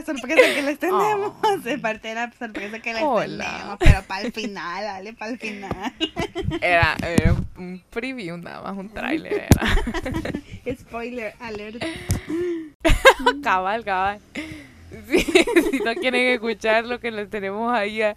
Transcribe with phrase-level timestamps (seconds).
[0.00, 1.32] la sorpresa que les tenemos.
[1.42, 1.56] Oh.
[1.68, 3.44] Es parte de la sorpresa que les Hola.
[3.52, 3.76] tenemos.
[3.78, 5.92] Pero para el final, dale, para el final.
[6.60, 10.74] Era, era un preview nada más, un tráiler era.
[10.78, 11.82] Spoiler alert.
[13.42, 14.20] cabal, cabal.
[15.08, 15.20] Sí,
[15.70, 18.14] si no quieren escuchar lo que les tenemos ahí a-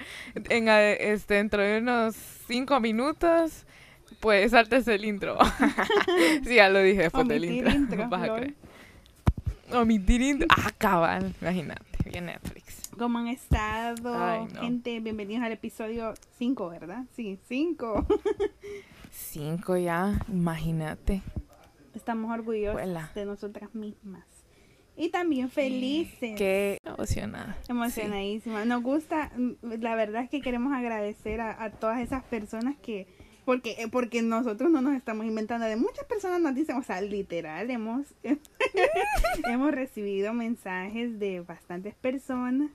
[0.50, 2.16] en, a- este, dentro de unos
[2.48, 3.66] cinco minutos,
[4.20, 5.38] pues sáltese el intro.
[6.44, 7.72] sí, ya lo dije después del intro.
[7.74, 8.54] intro, Vas a creer.
[9.74, 10.48] Omitir intro.
[10.52, 12.92] Ah, cabal, imagínate, bien Netflix.
[12.96, 14.14] ¿Cómo han estado?
[14.14, 14.62] Ay, no.
[14.62, 17.06] Gente, bienvenidos al episodio 5, ¿verdad?
[17.16, 18.06] Sí, 5.
[19.12, 21.24] Cinco ya, imagínate.
[21.96, 24.26] Estamos orgullosos de nosotras mismas.
[24.96, 26.36] Y también felices.
[26.38, 27.58] Qué emocionada.
[27.68, 28.66] Emocionadísima.
[28.66, 33.08] Nos gusta, mm, la verdad es que queremos agradecer a, a todas esas personas que,
[33.46, 37.02] porque, eh, porque nosotros no nos estamos inventando, de muchas personas nos dicen, o sea,
[37.02, 38.08] literal, hemos,
[39.50, 42.70] hemos recibido mensajes de bastantes personas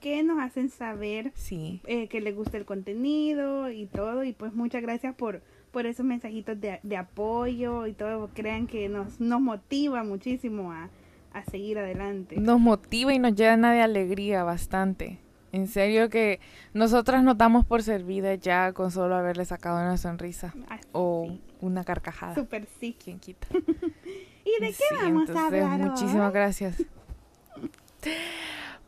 [0.00, 1.80] que nos hacen saber Sí.
[1.86, 6.04] eh, que les gusta el contenido y todo, y pues muchas gracias por, por esos
[6.04, 10.90] mensajitos de, de apoyo y todo, crean que nos, nos motiva muchísimo a,
[11.32, 12.36] a seguir adelante.
[12.38, 15.18] Nos motiva y nos llena de alegría bastante.
[15.54, 16.40] En serio que
[16.72, 21.84] nosotras nos damos por servidas ya con solo haberle sacado una sonrisa Así, o una
[21.84, 22.34] carcajada.
[22.34, 22.96] Super sí.
[23.02, 23.46] ¿Quién quita?
[23.52, 26.34] ¿Y de qué vamos a hablar Muchísimas hoy?
[26.34, 26.82] gracias.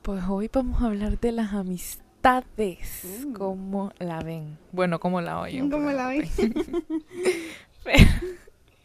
[0.03, 3.05] Pues hoy vamos a hablar de las amistades.
[3.25, 3.33] Mm.
[3.35, 4.59] ¿Cómo la ven?
[4.73, 5.71] Bueno, ¿cómo la oyen?
[5.71, 6.29] ¿Cómo la ven?
[7.85, 8.05] Pero,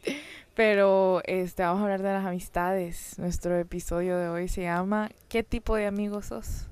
[0.55, 3.17] pero, este, vamos a hablar de las amistades.
[3.17, 6.67] Nuestro episodio de hoy se llama ¿Qué tipo de amigos sos?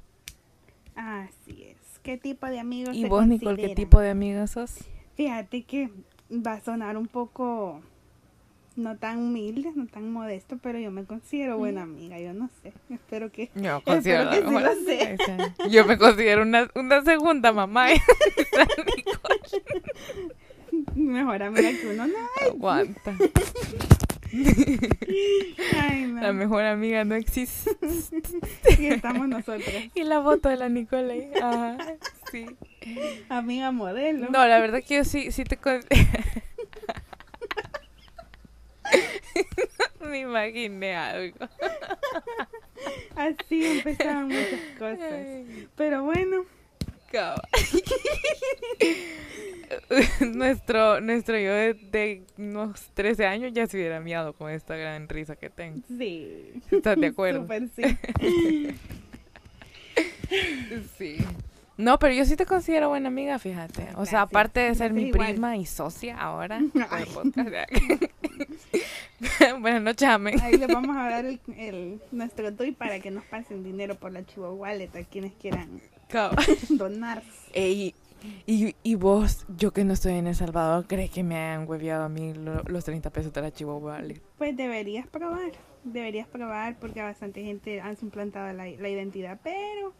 [0.99, 1.77] Así es.
[2.03, 3.75] ¿Qué tipo de amigos Y se vos, Nicole, ¿qué consideran?
[3.75, 4.79] tipo de amigos sos?
[5.15, 5.89] Fíjate que
[6.29, 7.81] va a sonar un poco
[8.75, 12.73] no tan humilde, no tan modesto, pero yo me considero buena amiga, yo no sé.
[12.93, 15.17] Espero que Yo considero que sí lo sé.
[15.69, 17.87] Yo me considero una, una segunda mamá.
[20.95, 22.13] Mejor amiga que uno no.
[22.45, 23.15] aguanta.
[24.31, 26.21] Ay, no.
[26.21, 27.71] La mejor amiga no existe.
[28.77, 29.73] Y estamos nosotras.
[29.93, 31.31] Y la foto de la Nicole.
[31.41, 31.77] Ajá,
[32.31, 32.45] sí.
[33.29, 34.29] Amiga modelo.
[34.29, 35.81] No, la verdad que yo sí, sí te con...
[40.01, 41.37] Me imaginé algo.
[43.15, 45.25] Así empezaban muchas cosas.
[45.75, 46.45] Pero bueno,
[47.11, 47.41] Cabal.
[50.33, 55.07] nuestro, nuestro yo de, de unos 13 años ya se hubiera miado con esta gran
[55.09, 55.81] risa que tengo.
[55.97, 56.53] sí.
[56.71, 57.41] ¿Estás de acuerdo?
[57.41, 58.75] Súper sí.
[60.97, 61.17] Sí.
[61.77, 63.87] No, pero yo sí te considero buena amiga, fíjate.
[63.95, 65.29] O sea, aparte de ser mi Igual.
[65.31, 66.59] prima y socia ahora.
[69.59, 70.39] Buenas noches, amén.
[70.41, 74.11] Ahí les vamos a dar el, el- nuestro toy para que nos pasen dinero por
[74.11, 75.81] la Chivo Wallet a quienes quieran
[76.69, 77.23] donar.
[77.53, 77.95] Ey,
[78.45, 82.03] y, y vos, yo que no estoy en El Salvador, ¿crees que me han hueveado
[82.03, 83.93] a mí lo- los 30 pesos de la Chihuahua?
[83.93, 84.21] Vale?
[84.37, 85.51] Pues deberías probar,
[85.83, 89.93] deberías probar porque a bastante gente han suplantado la, la identidad, pero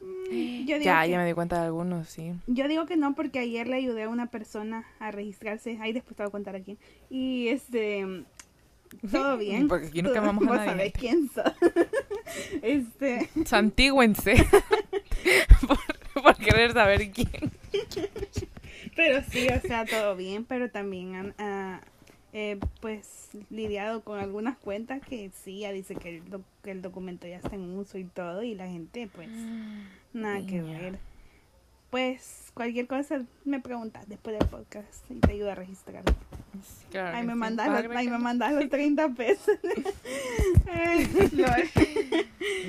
[0.00, 2.32] mm, yo digo Ya, que, ya me di cuenta de algunos, sí.
[2.46, 6.16] yo digo que no porque ayer le ayudé a una persona a registrarse, ahí después
[6.16, 6.78] te voy a contar a quién
[7.10, 8.24] y este
[9.10, 10.92] todo bien, Porque aquí no quemamos a nadie.
[10.92, 11.52] quién sos,
[12.62, 14.34] este Santígüense.
[16.24, 17.52] por, querer saber quién.
[18.96, 21.80] Pero sí, o sea, todo bien, pero también han ah,
[22.32, 26.82] eh, pues lidiado con algunas cuentas que sí, ya dice que el, doc- que el
[26.82, 29.28] documento ya está en uso y todo y la gente pues
[30.12, 30.98] nada que ver.
[31.94, 36.02] Pues cualquier cosa me preguntas después del podcast y te ayudo a registrar.
[36.90, 39.56] Claro Ahí me mandas los, ahí me no- mandas los 30 pesos.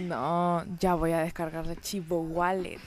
[0.08, 2.80] No, ya voy a descargar la Chivo Wallet.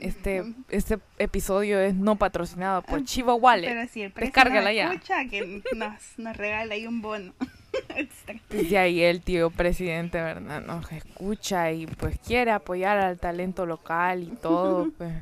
[0.00, 3.68] Este, este episodio es no patrocinado por Chivo Wallet.
[3.68, 4.92] Pero si el Descárgala nos ya.
[4.92, 7.32] escucha, que nos, nos regala ahí un bono
[7.96, 8.36] extra.
[8.50, 10.62] Desde ahí el tío presidente, ¿verdad?
[10.62, 14.90] Nos escucha y pues quiere apoyar al talento local y todo.
[14.98, 15.12] Pues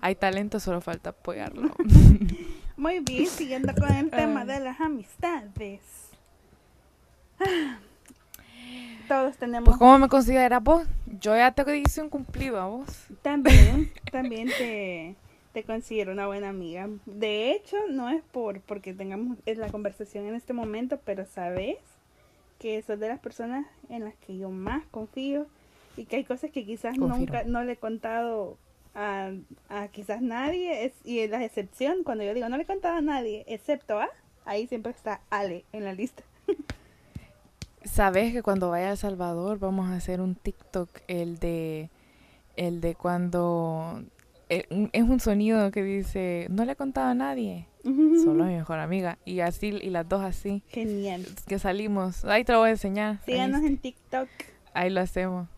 [0.00, 1.70] hay talento, solo falta apoyarlo.
[2.76, 5.80] Muy bien, siguiendo con el tema de las amistades.
[9.08, 10.86] Todos tenemos Pues ¿cómo me consideras vos?
[11.20, 12.88] Yo ya te hice un cumplido a vos.
[13.22, 15.14] también, también te,
[15.52, 16.88] te considero una buena amiga.
[17.06, 21.76] De hecho, no es por porque tengamos es la conversación en este momento, pero sabes
[22.62, 25.46] que sos de las personas en las que yo más confío
[25.96, 27.18] y que hay cosas que quizás Confirmo.
[27.18, 28.56] nunca no le he contado
[28.94, 29.32] a,
[29.68, 32.04] a quizás nadie es, y la excepción.
[32.04, 34.08] Cuando yo digo no le he contado a nadie excepto a
[34.44, 36.22] ahí siempre está Ale en la lista.
[37.84, 41.90] Sabes que cuando vaya a El Salvador vamos a hacer un TikTok, el de,
[42.56, 44.04] el de cuando
[44.48, 48.54] eh, es un sonido que dice, no le he contado a nadie, solo a mi
[48.56, 49.18] mejor amiga.
[49.24, 51.26] Y así, y las dos así, Genial.
[51.46, 52.24] que salimos.
[52.24, 53.18] Ahí te lo voy a enseñar.
[53.26, 54.28] Ahí, Síganos en TikTok.
[54.74, 55.48] ahí lo hacemos.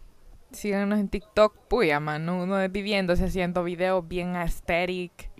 [0.53, 2.43] Síganos en TikTok, puya, mano.
[2.43, 5.31] Uno es viviéndose haciendo videos bien aesthetic.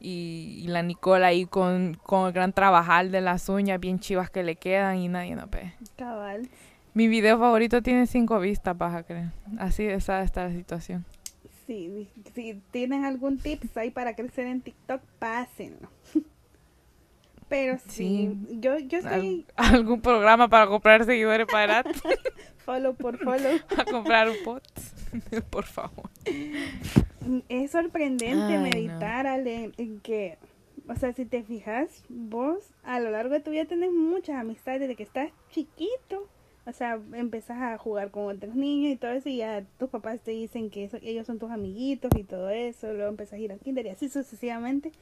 [0.00, 4.30] Y, y la Nicola ahí con, con el gran trabajal de las uñas bien chivas
[4.30, 5.74] que le quedan y nadie nos ve.
[5.96, 6.48] Cabal.
[6.92, 9.30] Mi video favorito tiene cinco vistas, vas a creer.
[9.58, 11.04] Así de esa está la situación.
[11.72, 15.88] Sí, si tienen algún tips ahí para crecer en TikTok, pásenlo.
[17.48, 18.58] Pero sí, Sí.
[18.60, 21.82] yo, yo estoy Al- algún programa para comprar seguidores para
[22.64, 23.58] follow por follow.
[23.78, 24.62] a comprar un bot.
[25.50, 26.10] Por favor.
[27.48, 28.62] Es sorprendente Ay, no.
[28.62, 30.36] meditar Ale, en que,
[30.88, 34.80] o sea, si te fijas, vos a lo largo de tu vida tenés muchas amistades
[34.80, 36.28] desde que estás chiquito.
[36.64, 40.20] O sea, empezás a jugar con otros niños y todo eso y ya tus papás
[40.20, 42.92] te dicen que eso- ellos son tus amiguitos y todo eso.
[42.92, 44.92] Luego empezás a ir al kinder y así sucesivamente.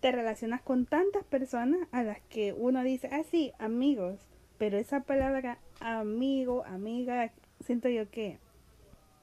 [0.00, 4.20] Te relacionas con tantas personas a las que uno dice, ah, sí, amigos.
[4.56, 7.32] Pero esa palabra amigo, amiga,
[7.64, 8.38] siento yo que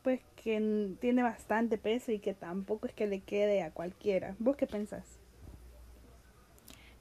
[0.04, 4.36] pues que tiene bastante peso y que tampoco es que le quede a cualquiera.
[4.40, 5.17] ¿Vos qué pensás?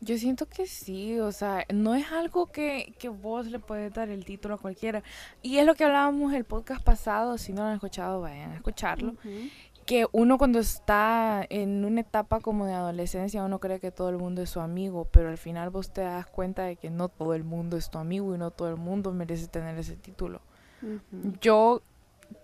[0.01, 4.11] Yo siento que sí, o sea, no es algo que, que vos le puedes dar
[4.11, 5.03] el título a cualquiera.
[5.43, 8.57] Y es lo que hablábamos el podcast pasado, si no lo han escuchado, vayan a
[8.57, 9.15] escucharlo.
[9.87, 14.19] Que uno cuando está en una etapa como de adolescencia, uno cree que todo el
[14.19, 17.35] mundo es su amigo, pero al final vos te das cuenta de que no todo
[17.35, 20.41] el mundo es tu amigo y no todo el mundo merece tener ese título.
[21.41, 21.83] Yo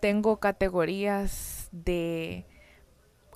[0.00, 2.46] tengo categorías de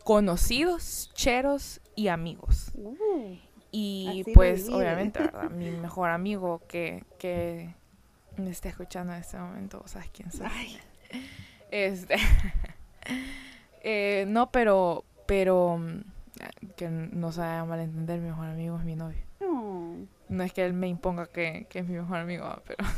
[0.04, 2.70] conocidos, cheros y amigos.
[2.74, 3.36] Uh,
[3.78, 5.50] Y Así lo pues obviamente, ¿verdad?
[5.50, 7.74] Mi mejor amigo que, que
[8.38, 10.46] me está escuchando en este momento, ¿sabes quién soy?
[10.50, 10.78] ay,
[11.70, 12.16] Este,
[13.82, 16.00] eh, no, pero, pero, mm,
[16.76, 19.18] que no se vaya a malentender, mi mejor amigo es mi novio.
[19.40, 20.06] no.
[20.28, 22.88] No es que él me imponga que, que es mi mejor amigo, ah, pero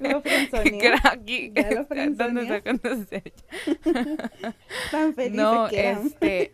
[0.00, 0.80] Lo frenzoneó.
[0.82, 1.80] era aquí Ya lo
[2.54, 3.32] a conocer.
[4.90, 6.52] Tan felices No, que este,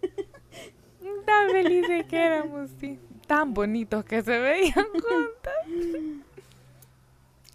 [1.31, 6.25] tan felices que éramos, sí, tan bonitos que se veían juntos.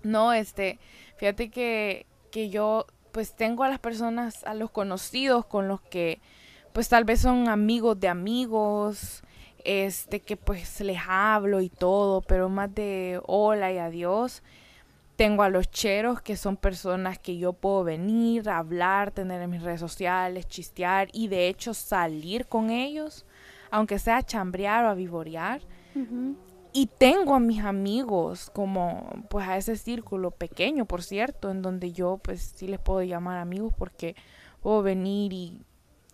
[0.04, 0.80] No, este,
[1.18, 6.19] fíjate que, que yo pues tengo a las personas, a los conocidos con los que
[6.74, 9.24] pues tal vez son amigos de amigos,
[9.63, 14.44] este, que pues les hablo y todo, pero más de hola y adiós.
[15.16, 19.63] Tengo a los cheros, que son personas que yo puedo venir, hablar, tener en mis
[19.63, 23.25] redes sociales, chistear y de hecho salir con ellos,
[23.75, 25.62] aunque sea a chambrear o a vivorear.
[26.72, 31.92] Y tengo a mis amigos como pues a ese círculo pequeño, por cierto, en donde
[31.92, 34.16] yo pues sí les puedo llamar amigos porque
[34.62, 35.62] puedo venir y,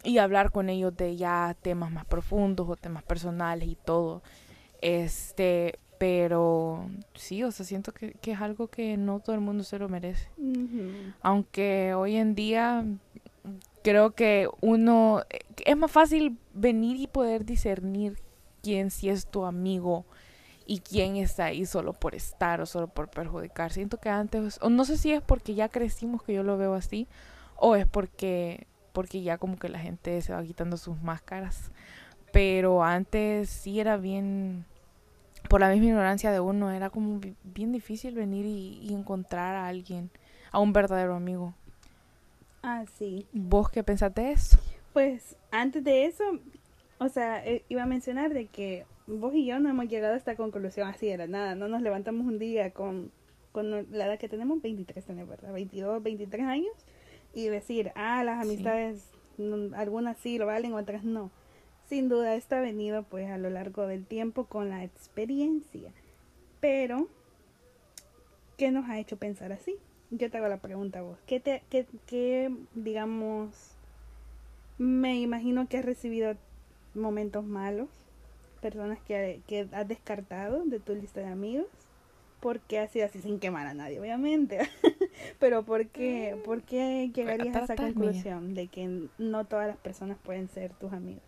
[0.03, 4.23] y hablar con ellos de ya temas más profundos o temas personales y todo.
[4.81, 9.63] Este, pero sí, o sea, siento que, que es algo que no todo el mundo
[9.63, 10.29] se lo merece.
[11.21, 12.83] Aunque hoy en día
[13.83, 15.23] creo que uno
[15.65, 18.17] es más fácil venir y poder discernir
[18.61, 20.05] quién sí es tu amigo
[20.65, 23.73] y quién está ahí solo por estar o solo por perjudicar.
[23.73, 26.75] Siento que antes, o no sé si es porque ya crecimos que yo lo veo
[26.75, 27.07] así,
[27.57, 31.71] o es porque, porque ya como que la gente se va quitando sus máscaras.
[32.31, 34.65] Pero antes sí era bien,
[35.49, 39.67] por la misma ignorancia de uno, era como bi- bien difícil venir y encontrar a
[39.67, 40.09] alguien,
[40.51, 41.53] a un verdadero amigo.
[42.63, 43.25] Ah, sí.
[43.33, 44.57] ¿Vos qué pensás de eso?
[44.93, 46.23] Pues antes de eso,
[46.99, 50.17] o sea, eh, iba a mencionar de que vos y yo no hemos llegado a
[50.17, 51.55] esta conclusión así de la nada.
[51.55, 53.11] No nos levantamos un día con,
[53.51, 55.53] con la edad que tenemos, 23 tenemos, ¿verdad?
[55.53, 56.73] 22, 23 años,
[57.33, 58.51] y decir, ah, las Sí.
[58.53, 61.31] amistades, mm, algunas sí lo valen, otras no.
[61.87, 65.91] Sin duda, esto ha venido pues a lo largo del tiempo con la experiencia.
[66.61, 67.07] Pero,
[68.57, 69.75] ¿qué nos ha hecho pensar así?
[70.11, 71.17] Yo te hago la pregunta a vos.
[71.25, 73.71] ¿Qué, te, qué, qué digamos,
[74.77, 76.35] me imagino que has recibido
[76.93, 77.87] momentos malos,
[78.61, 81.67] personas que, que has descartado de tu lista de amigos,
[82.41, 84.59] porque ha sido así sin quemar a nadie, obviamente.
[85.39, 90.17] Pero ¿por qué, ¿por qué llegarías a esa conclusión de que no todas las personas
[90.21, 91.23] pueden ser tus amigos?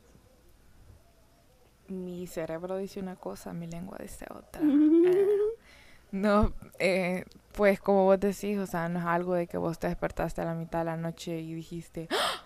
[1.88, 4.62] Mi cerebro dice una cosa, mi lengua dice otra.
[4.62, 5.28] Eh,
[6.12, 9.88] No, eh, pues como vos decís, o sea, no es algo de que vos te
[9.88, 12.44] despertaste a la mitad de la noche y dijiste, "¡Ah!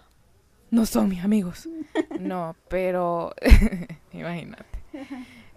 [0.72, 1.68] no son mis amigos.
[2.20, 3.34] No, pero
[4.12, 4.66] imagínate.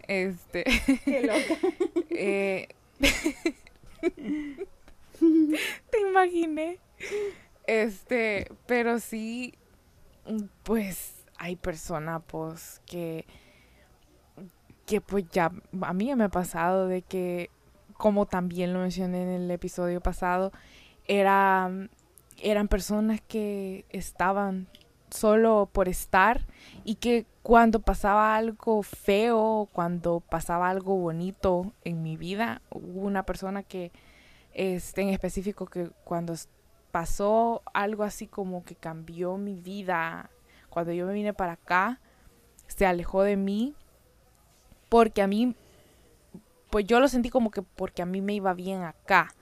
[0.06, 0.64] Este,
[1.04, 1.76] Qué loca.
[2.10, 2.68] eh,
[5.90, 6.78] Te imaginé.
[7.66, 9.54] Este, pero sí,
[10.64, 13.24] pues hay personas pues que
[14.86, 15.52] que pues ya
[15.82, 17.48] a mí me ha pasado de que
[18.00, 20.52] como también lo mencioné en el episodio pasado,
[21.06, 21.70] era,
[22.38, 24.68] eran personas que estaban
[25.10, 26.46] solo por estar
[26.82, 33.24] y que cuando pasaba algo feo, cuando pasaba algo bonito en mi vida, hubo una
[33.24, 33.92] persona que,
[34.54, 36.32] este, en específico, que cuando
[36.92, 40.30] pasó algo así como que cambió mi vida,
[40.70, 42.00] cuando yo me vine para acá,
[42.66, 43.74] se alejó de mí,
[44.88, 45.54] porque a mí,
[46.70, 49.34] pues yo lo sentí como que porque a mí me iba bien acá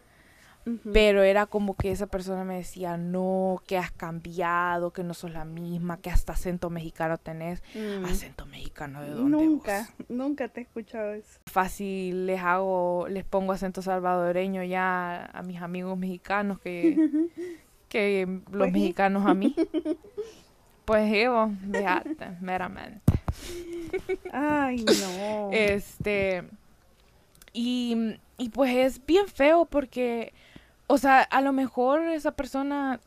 [0.92, 5.32] pero era como que esa persona me decía, no, que has cambiado, que no sos
[5.32, 7.62] la misma, que hasta acento mexicano tenés.
[7.75, 8.04] Mm.
[8.04, 11.38] Acento mexicano de dónde Nunca, nunca te he escuchado eso.
[11.47, 16.97] Fácil les hago, les pongo acento salvadoreño ya a mis amigos mexicanos que,
[17.88, 19.54] que los pues mexicanos a mí.
[20.85, 23.02] Pues Evo, fíjate, meramente.
[24.32, 25.50] Ay, no.
[25.52, 26.49] Este,
[27.58, 30.32] y, y pues es bien feo porque
[30.88, 32.98] o sea, a lo mejor esa persona,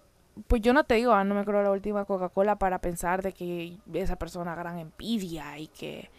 [0.47, 3.33] pues yo no te digo, ah, no me creo la última Coca-Cola para pensar de
[3.33, 6.09] que esa persona gran envidia y que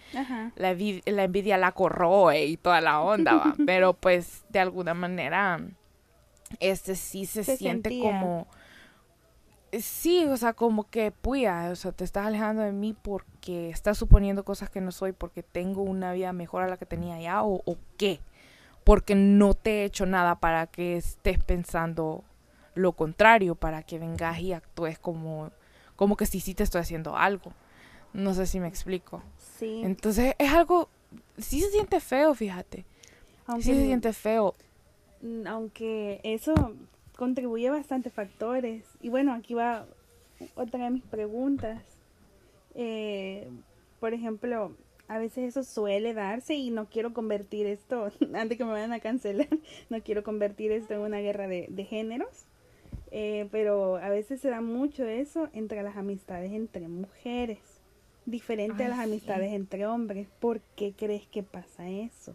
[0.57, 3.55] la, la, envidia la corroe y toda la onda, va.
[3.67, 5.61] Pero pues de alguna manera,
[6.59, 8.49] este sí se, siente como...
[9.81, 13.97] Sí, o sea, como que, puya, o sea, te estás alejando de mí porque estás
[13.97, 17.43] suponiendo cosas que no soy, porque tengo una vida mejor a la que tenía ya,
[17.43, 18.21] o, o qué
[18.85, 22.25] porque no te he hecho nada para que estés pensando
[22.75, 25.51] lo contrario, para que vengas y actúes como,
[25.97, 27.53] como que sí, sí te estoy haciendo algo.
[28.13, 29.23] No sé si me explico.
[29.59, 29.83] Sí.
[29.85, 30.89] Entonces es algo,
[31.39, 32.85] sí se siente feo, fíjate.
[33.47, 34.55] Aunque, sí se siente feo.
[35.47, 36.55] Aunque eso
[37.23, 38.85] contribuye a bastantes factores.
[39.01, 39.87] Y bueno, aquí va
[40.57, 41.81] otra de mis preguntas.
[42.75, 43.47] Eh,
[44.01, 44.73] por ejemplo,
[45.07, 48.99] a veces eso suele darse y no quiero convertir esto, antes que me vayan a
[48.99, 49.47] cancelar,
[49.89, 52.45] no quiero convertir esto en una guerra de, géneros,
[53.13, 57.61] eh, pero a veces se da mucho eso entre las amistades entre mujeres,
[58.27, 60.27] diferente a las amistades entre hombres.
[60.41, 62.35] ¿Por qué crees que pasa eso?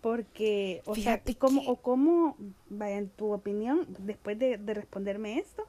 [0.00, 2.36] Porque, o sea, ¿cómo, o cómo,
[2.70, 5.66] vaya, en tu opinión, después de, de responderme esto,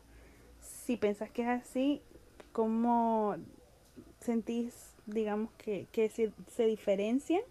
[0.61, 2.01] si pensás que es así,
[2.53, 3.35] ¿cómo
[4.19, 7.41] sentís digamos que, que se, se diferencian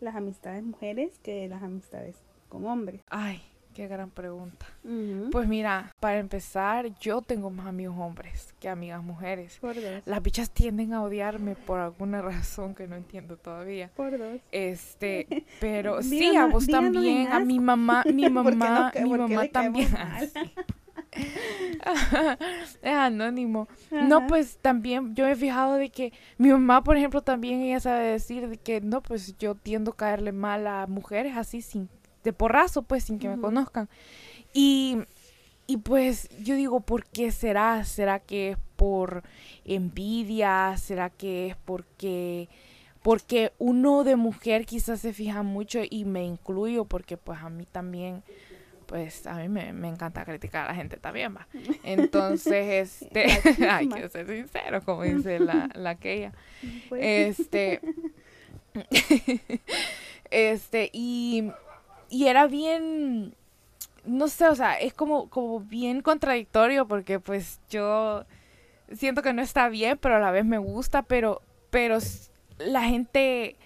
[0.00, 2.16] las amistades mujeres que las amistades
[2.48, 3.02] con hombres?
[3.08, 3.42] Ay,
[3.80, 4.66] qué gran pregunta.
[5.32, 9.58] Pues mira, para empezar, yo tengo más amigos hombres que amigas mujeres.
[10.04, 13.90] Las bichas tienden a odiarme por alguna razón que no entiendo todavía.
[13.96, 14.38] Por dos.
[14.52, 19.88] Este, pero sí, a vos también, a mi mamá, mi mamá, mi mamá también.
[22.82, 23.66] es anónimo.
[23.90, 27.80] No, pues también yo me he fijado de que mi mamá, por ejemplo, también ella
[27.80, 31.88] sabe decir de que no, pues yo tiendo a caerle mal a mujeres así sin
[32.24, 33.88] de porrazo, pues sin que me conozcan.
[34.52, 34.98] Y
[35.70, 37.84] y pues yo digo, ¿por qué será?
[37.84, 39.22] ¿Será que es por
[39.64, 40.74] envidia?
[40.78, 42.48] ¿Será que es porque
[43.02, 47.66] porque uno de mujer quizás se fija mucho y me incluyo porque pues a mí
[47.70, 48.24] también
[48.86, 51.46] pues a mí me, encanta criticar a la gente también, va.
[51.84, 53.26] Entonces, este,
[53.70, 56.32] hay que ser sincero, como dice la, la aquella.
[56.88, 57.38] Pues.
[57.38, 57.80] Este,
[60.32, 61.52] este, y,
[62.10, 63.34] y era bien,
[64.04, 68.24] no sé, o sea, es como, como bien contradictorio porque pues yo
[68.92, 71.40] siento que no está bien, pero a la vez me gusta, pero,
[71.70, 71.98] pero
[72.58, 73.56] la gente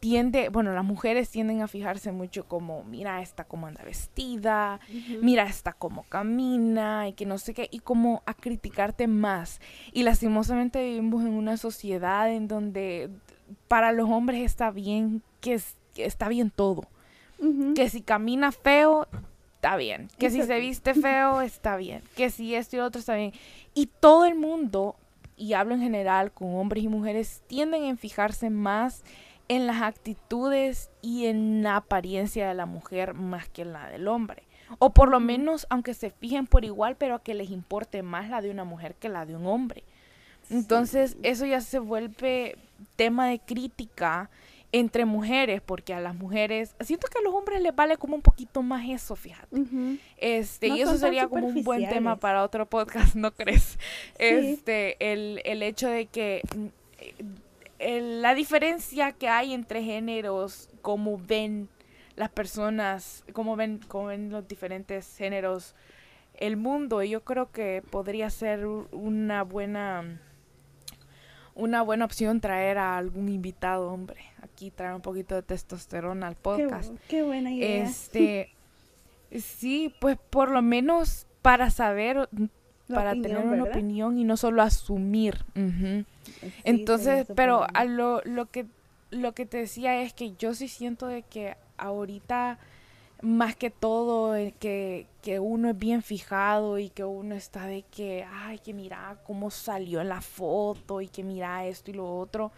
[0.00, 4.80] tiende, bueno, las mujeres tienden a fijarse mucho como, mira esta cómo anda vestida,
[5.22, 9.60] mira esta cómo camina y que no sé qué, y como a criticarte más.
[9.92, 13.10] Y lastimosamente vivimos en una sociedad en donde
[13.68, 15.60] para los hombres está bien, que,
[15.96, 16.86] está bien todo.
[17.74, 19.06] Que si camina feo,
[19.54, 20.08] está bien.
[20.18, 22.02] Que si se viste feo, está bien.
[22.16, 23.32] Que si esto y lo otro está bien.
[23.74, 24.96] Y todo el mundo,
[25.36, 29.02] y hablo en general con hombres y mujeres, tienden a fijarse más
[29.48, 34.08] en las actitudes y en la apariencia de la mujer más que en la del
[34.08, 34.42] hombre.
[34.78, 38.40] O por lo menos, aunque se fijen por igual, pero que les importe más la
[38.40, 39.84] de una mujer que la de un hombre.
[40.50, 42.56] Entonces, eso ya se vuelve
[42.96, 44.30] tema de crítica
[44.78, 48.20] entre mujeres, porque a las mujeres, siento que a los hombres les vale como un
[48.20, 49.56] poquito más eso, fíjate.
[50.18, 53.78] Este, y eso sería como un buen tema para otro podcast, ¿no crees?
[54.18, 56.42] Este, el, el hecho de que
[57.78, 61.70] la diferencia que hay entre géneros, cómo ven
[62.14, 65.74] las personas, cómo ven, cómo ven los diferentes géneros
[66.34, 67.02] el mundo.
[67.02, 70.20] Y yo creo que podría ser una buena
[71.56, 74.20] una buena opción traer a algún invitado, hombre.
[74.42, 76.92] Aquí traer un poquito de testosterona al podcast.
[77.08, 77.84] Qué, buena idea.
[77.84, 78.50] Este,
[79.40, 82.28] sí, pues por lo menos para saber,
[82.88, 85.44] para tener una opinión y no solo asumir.
[86.62, 88.66] Entonces, pero a lo, lo que
[89.10, 92.58] lo que te decía es que yo sí siento de que ahorita
[93.22, 97.82] más que todo eh, que, que, uno es bien fijado y que uno está de
[97.82, 102.18] que, ay, que mira cómo salió en la foto y que mira esto y lo
[102.18, 102.52] otro.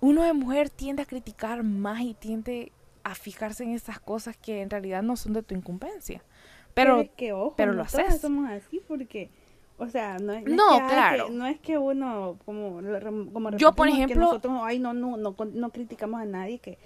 [0.00, 4.60] Uno de mujer tiende a criticar más y tiende a fijarse en esas cosas que
[4.60, 6.22] en realidad no son de tu incumbencia.
[6.74, 8.20] Pero, que, ojo, pero lo haces.
[8.20, 9.30] somos así porque,
[9.78, 11.28] o sea, no es, no, que, claro.
[11.30, 12.80] no es que uno, como,
[13.32, 16.78] como yo por ejemplo, nosotros, ay, no, no, no, no criticamos a nadie que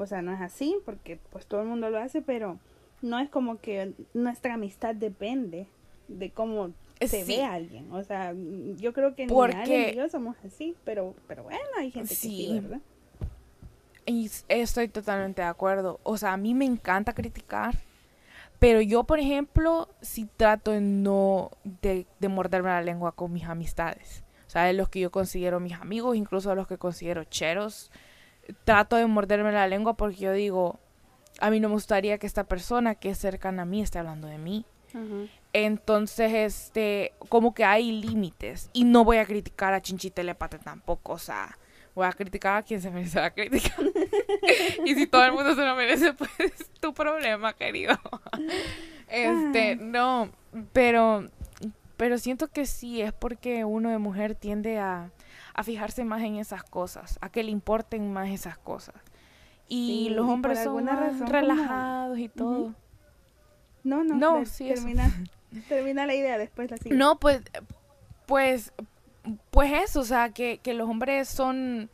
[0.00, 2.58] o sea, no es así porque pues todo el mundo lo hace, pero
[3.02, 5.66] no es como que nuestra amistad depende
[6.08, 7.90] de cómo se ve a alguien.
[7.92, 8.34] O sea,
[8.76, 9.92] yo creo que porque...
[9.92, 12.80] ni yo somos así, pero, pero bueno, hay gente que sí, ¿verdad?
[14.06, 16.00] Y estoy totalmente de acuerdo.
[16.02, 17.76] O sea, a mí me encanta criticar,
[18.58, 21.50] pero yo, por ejemplo, sí trato de no
[21.82, 24.24] de, de morderme la lengua con mis amistades.
[24.46, 27.92] O sea, de los que yo considero mis amigos, incluso de los que considero cheros
[28.64, 30.80] trato de morderme la lengua porque yo digo,
[31.40, 34.28] a mí no me gustaría que esta persona que es cercana a mí esté hablando
[34.28, 34.64] de mí.
[35.52, 38.70] Entonces, este, como que hay límites.
[38.72, 41.12] Y no voy a criticar a Chinchitelepate tampoco.
[41.12, 41.58] O sea,
[41.94, 43.74] voy a criticar a quien se merece la crítica.
[44.84, 47.98] y si todo el mundo se lo merece, pues es tu problema, querido.
[49.08, 50.30] este, no,
[50.72, 51.28] pero,
[52.00, 55.10] pero siento que sí, es porque uno de mujer tiende a
[55.54, 58.94] a fijarse más en esas cosas, a que le importen más esas cosas.
[59.68, 60.86] Y los hombres son
[61.26, 62.74] relajados y todo.
[63.84, 65.12] No, no, no termina,
[65.68, 66.94] termina la idea, después la sigue.
[66.94, 67.42] No, pues,
[68.26, 68.72] pues,
[69.50, 71.88] pues eso, o sea, que, que los hombres son,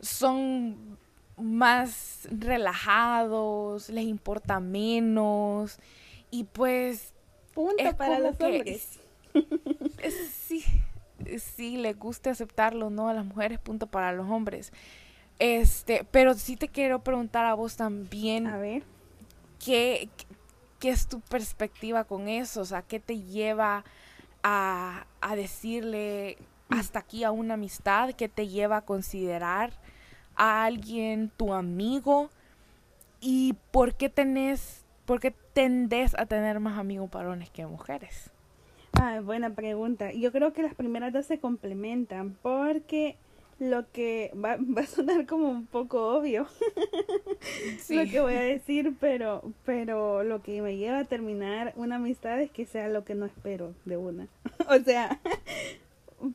[0.00, 0.98] son
[1.36, 5.78] más relajados, les importa menos
[6.30, 7.14] y pues...
[7.54, 9.00] Punto para los hombres.
[10.32, 10.64] Sí,
[11.38, 13.08] sí le guste aceptarlo, ¿no?
[13.08, 14.72] A las mujeres, punto para los hombres.
[15.38, 18.46] Este, pero sí te quiero preguntar a vos también.
[18.46, 18.82] A ver.
[19.64, 20.08] ¿Qué,
[20.78, 22.60] qué es tu perspectiva con eso?
[22.60, 23.84] O sea, ¿qué te lleva
[24.42, 26.38] a, a decirle
[26.68, 28.12] hasta aquí a una amistad?
[28.12, 29.72] ¿Qué te lleva a considerar
[30.36, 32.30] a alguien tu amigo?
[33.20, 38.30] ¿Y por qué tenés, por qué tendés a tener más amigos varones que mujeres?
[38.92, 40.12] Ah, buena pregunta.
[40.12, 43.16] Yo creo que las primeras dos se complementan porque
[43.58, 46.46] lo que va, va a sonar como un poco obvio
[47.88, 52.40] lo que voy a decir, pero, pero lo que me lleva a terminar una amistad
[52.40, 54.28] es que sea lo que no espero de una.
[54.68, 55.18] o sea,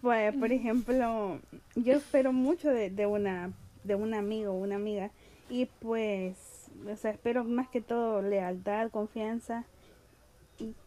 [0.02, 1.40] pues, por ejemplo,
[1.76, 3.52] yo espero mucho de, de una
[3.84, 5.12] de un amigo o una amiga
[5.50, 9.66] y pues, o sea, espero más que todo lealtad, confianza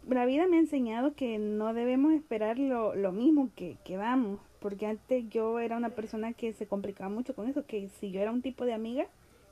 [0.09, 4.41] la vida me ha enseñado que no debemos esperar lo, lo mismo que, que damos,
[4.61, 8.21] porque antes yo era una persona que se complicaba mucho con eso, que si yo
[8.21, 9.07] era un tipo de amiga,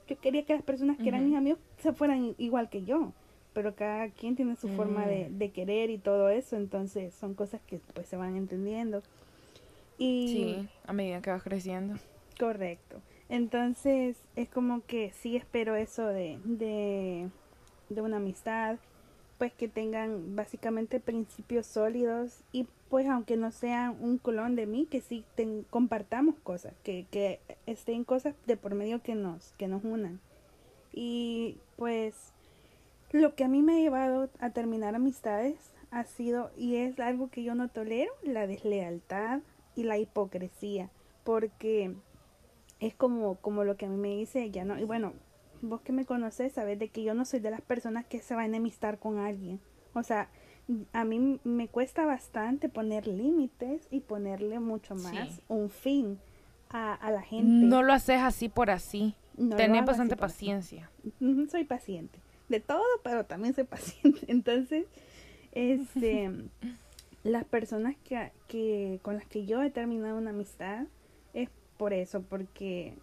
[0.09, 3.13] yo quería que las personas que eran mis amigos se fueran igual que yo,
[3.53, 7.61] pero cada quien tiene su forma de, de, querer y todo eso, entonces son cosas
[7.67, 9.03] que pues se van entendiendo.
[9.97, 11.95] Y, sí, a medida que vas creciendo.
[12.39, 13.01] Correcto.
[13.29, 17.29] Entonces es como que sí espero eso de, de,
[17.89, 18.77] de una amistad,
[19.45, 24.87] pues que tengan básicamente principios sólidos y pues aunque no sean un colón de mí,
[24.91, 25.23] que sí
[25.69, 30.19] compartamos cosas, que, que estén cosas de por medio que nos, que nos unan.
[30.95, 32.33] Y pues
[33.13, 35.57] lo que a mí me ha llevado a terminar amistades
[35.91, 39.41] ha sido, y es algo que yo no tolero, la deslealtad
[39.77, 40.89] y la hipocresía,
[41.23, 41.95] porque
[42.81, 44.79] es como, como lo que a mí me dice ella, ¿no?
[44.79, 45.13] Y bueno,
[45.69, 48.35] vos que me conoces sabes de que yo no soy de las personas que se
[48.35, 49.61] va a enemistar con alguien.
[49.95, 50.29] O sea,
[50.93, 56.19] a mí me cuesta bastante poner límites y ponerle mucho más un fin
[56.71, 57.67] a, a, la gente.
[57.67, 59.15] No lo haces así por así.
[59.37, 60.91] No Tenés bastante paciencia.
[61.51, 62.19] Soy paciente.
[62.49, 64.21] De todo, pero también soy paciente.
[64.29, 64.87] Entonces,
[65.53, 66.31] este,
[67.25, 70.87] las personas que, que con las que yo he terminado una amistad
[71.33, 72.95] es por eso, porque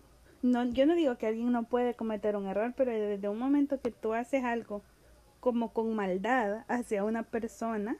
[0.41, 3.79] no, yo no digo que alguien no puede cometer un error, pero desde un momento
[3.79, 4.81] que tú haces algo
[5.39, 7.97] como con maldad hacia una persona,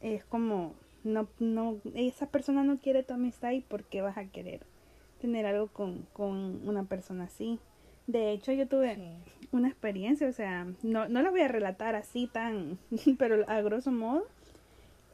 [0.00, 0.74] es como,
[1.04, 4.60] no, no, esa persona no quiere tu amistad y por qué vas a querer
[5.20, 7.58] tener algo con, con una persona así.
[8.06, 8.98] De hecho, yo tuve
[9.52, 12.78] una experiencia, o sea, no, no la voy a relatar así tan,
[13.18, 14.26] pero a grosso modo,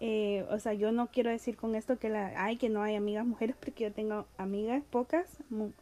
[0.02, 2.96] eh, o sea, yo no quiero decir con esto que la, hay que no hay
[2.96, 5.26] amigas mujeres, porque yo tengo amigas pocas,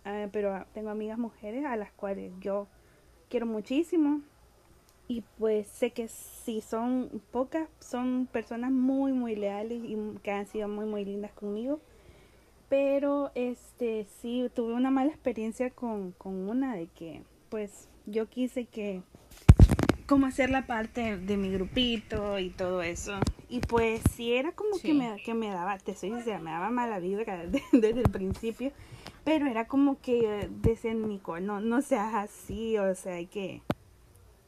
[0.05, 2.67] eh, pero tengo amigas mujeres a las cuales yo
[3.29, 4.21] quiero muchísimo.
[5.07, 10.47] Y pues sé que si son pocas, son personas muy, muy leales y que han
[10.47, 11.81] sido muy, muy lindas conmigo.
[12.69, 18.67] Pero este sí, tuve una mala experiencia con, con una de que pues yo quise
[18.67, 19.03] que
[20.09, 23.21] como hacer la parte de mi grupito y todo eso.
[23.51, 26.71] Y pues sí era como que, me, que me daba, te soy sincera, me daba
[26.71, 27.25] mala vida
[27.73, 28.73] desde el principio.
[29.25, 33.61] Pero era como que decían, Nico, no, no seas así, o sea, hay que,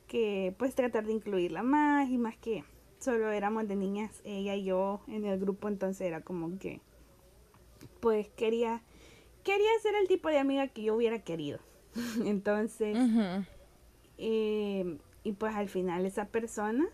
[0.09, 2.65] que pues tratar de incluirla más y más que
[2.99, 6.81] solo éramos de niñas, ella y yo en el grupo, entonces era como que
[8.01, 8.83] pues quería,
[9.45, 11.59] quería ser el tipo de amiga que yo hubiera querido.
[12.25, 12.97] entonces,
[14.17, 16.89] eh, y pues al final esa persona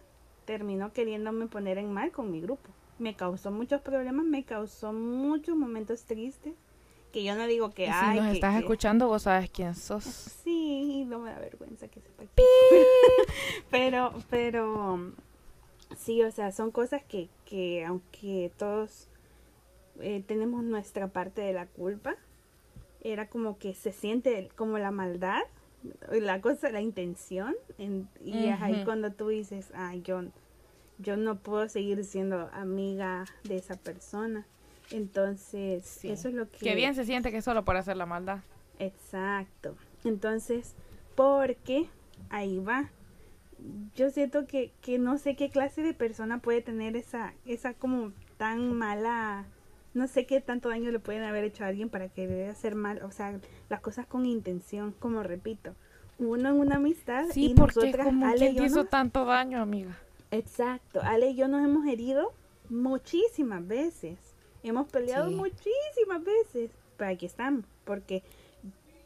[0.44, 2.70] terminó queriéndome poner en mal con mi grupo.
[2.98, 6.54] Me causó muchos problemas, me causó muchos momentos tristes.
[7.12, 8.18] Que yo no digo que hay.
[8.18, 10.04] Si nos estás escuchando, vos sabes quién sos.
[10.46, 12.22] Sí, no me da vergüenza que sepa.
[13.70, 15.12] pero, pero,
[15.96, 19.08] sí, o sea, son cosas que, que aunque todos
[20.00, 22.16] eh, tenemos nuestra parte de la culpa,
[23.02, 25.42] era como que se siente como la maldad
[26.10, 27.54] la cosa, la intención,
[28.24, 30.22] y es ahí cuando tú dices, ay, yo,
[30.98, 34.46] yo no puedo seguir siendo amiga de esa persona.
[34.90, 36.74] Entonces, eso es lo que...
[36.74, 38.40] Bien se siente que solo por hacer la maldad.
[38.78, 39.76] Exacto.
[40.04, 40.74] Entonces,
[41.14, 41.88] porque
[42.30, 42.90] ahí va.
[43.96, 48.12] Yo siento que, que no sé qué clase de persona puede tener esa, esa como
[48.36, 49.46] tan mala
[49.96, 52.74] no sé qué tanto daño le pueden haber hecho a alguien para que debe hacer
[52.74, 55.74] mal, o sea, las cosas con intención, como repito,
[56.18, 59.96] uno en una amistad sí, y porque como Ale y hizo tanto daño, amiga.
[60.30, 62.34] Exacto, Ale y yo nos hemos herido
[62.68, 64.18] muchísimas veces,
[64.62, 68.22] hemos peleado muchísimas veces, pero aquí estamos, porque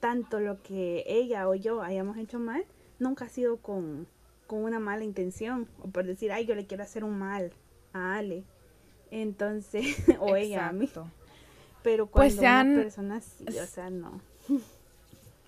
[0.00, 2.64] tanto lo que ella o yo hayamos hecho mal,
[2.98, 4.08] nunca ha sido con,
[4.48, 7.52] con una mala intención, o por decir, ay, yo le quiero hacer un mal
[7.92, 8.42] a Ale
[9.10, 10.90] entonces, o ella a mí.
[11.82, 14.20] Pero pues cuando una persona sí, o sea, no.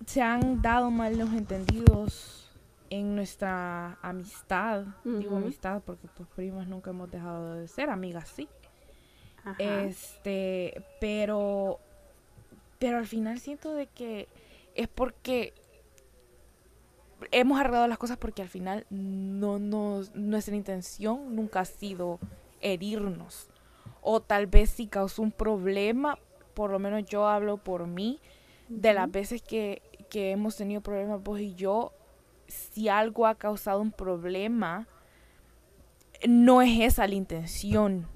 [0.05, 2.51] Se han dado mal los entendidos
[2.89, 4.85] en nuestra amistad.
[5.03, 8.47] Digo amistad porque pues primas nunca hemos dejado de ser, amigas sí.
[9.57, 11.79] Este, pero
[12.79, 14.27] pero al final siento de que
[14.75, 15.53] es porque
[17.31, 22.19] hemos arreglado las cosas porque al final no nos nuestra intención nunca ha sido
[22.61, 23.49] herirnos
[24.03, 26.17] o tal vez si causó un problema,
[26.53, 28.19] por lo menos yo hablo por mí,
[28.69, 31.93] de las veces que, que hemos tenido problemas vos y yo,
[32.47, 34.87] si algo ha causado un problema,
[36.27, 38.07] no es esa la intención.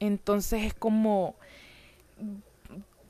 [0.00, 1.36] Entonces es como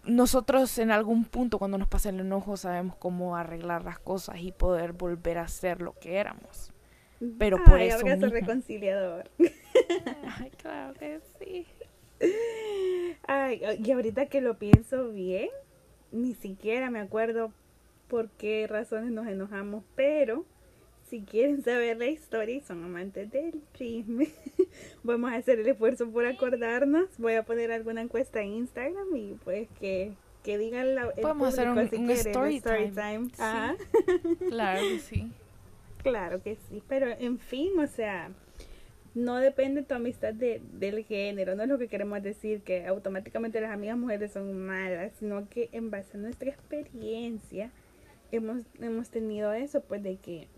[0.05, 4.53] nosotros en algún punto cuando nos pasa el enojo sabemos cómo arreglar las cosas y
[4.53, 6.73] poder volver a ser lo que éramos.
[7.39, 8.27] Pero por eso mismo.
[8.27, 9.31] reconciliador.
[10.39, 11.67] Ay, claro que sí.
[13.27, 15.49] Ay, y ahorita que lo pienso bien,
[16.11, 17.53] ni siquiera me acuerdo
[18.09, 20.45] por qué razones nos enojamos, pero
[21.09, 24.29] si quieren saber la historia y son amantes del chisme,
[25.03, 27.09] vamos a hacer el esfuerzo por acordarnos.
[27.19, 31.69] Voy a poner alguna encuesta en Instagram y pues que, que digan la, Podemos hacer
[31.69, 31.79] un,
[32.11, 33.31] story, time.
[34.49, 35.31] Claro que sí.
[36.03, 38.31] Claro que sí, pero en fin, o sea,
[39.15, 43.61] no depende tu amistad de, del género, no es lo que queremos decir que automáticamente
[43.61, 47.71] las amigas mujeres son malas, sino que en base a nuestra experiencia
[48.31, 50.49] hemos, hemos tenido eso, pues de que,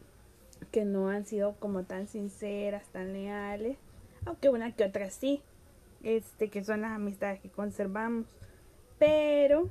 [0.71, 3.77] que no han sido como tan sinceras, tan leales,
[4.25, 5.43] aunque una que otra sí,
[6.05, 8.27] este, que son las amistades que conservamos,
[8.99, 9.69] pero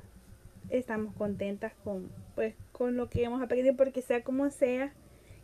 [0.68, 4.92] estamos contentas con, pues, con lo que hemos aprendido, porque sea como sea,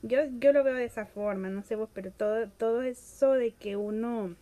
[0.03, 3.53] yo, yo lo veo de esa forma, no sé vos, pero todo, todo eso de
[3.53, 4.35] que uno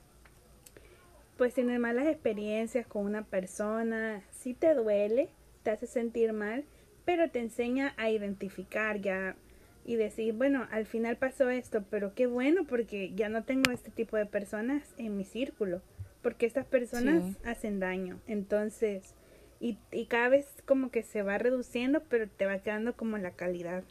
[1.37, 5.29] pues tiene malas experiencias con una persona, sí te duele,
[5.63, 6.65] te hace sentir mal,
[7.05, 9.37] pero te enseña a identificar ya
[9.85, 13.91] y decir, bueno, al final pasó esto, pero qué bueno porque ya no tengo este
[13.91, 15.81] tipo de personas en mi círculo,
[16.23, 18.21] porque estas personas hacen daño.
[18.27, 19.15] Entonces,
[19.61, 23.31] y, y cada vez como que se va reduciendo, pero te va quedando como la
[23.31, 23.85] calidad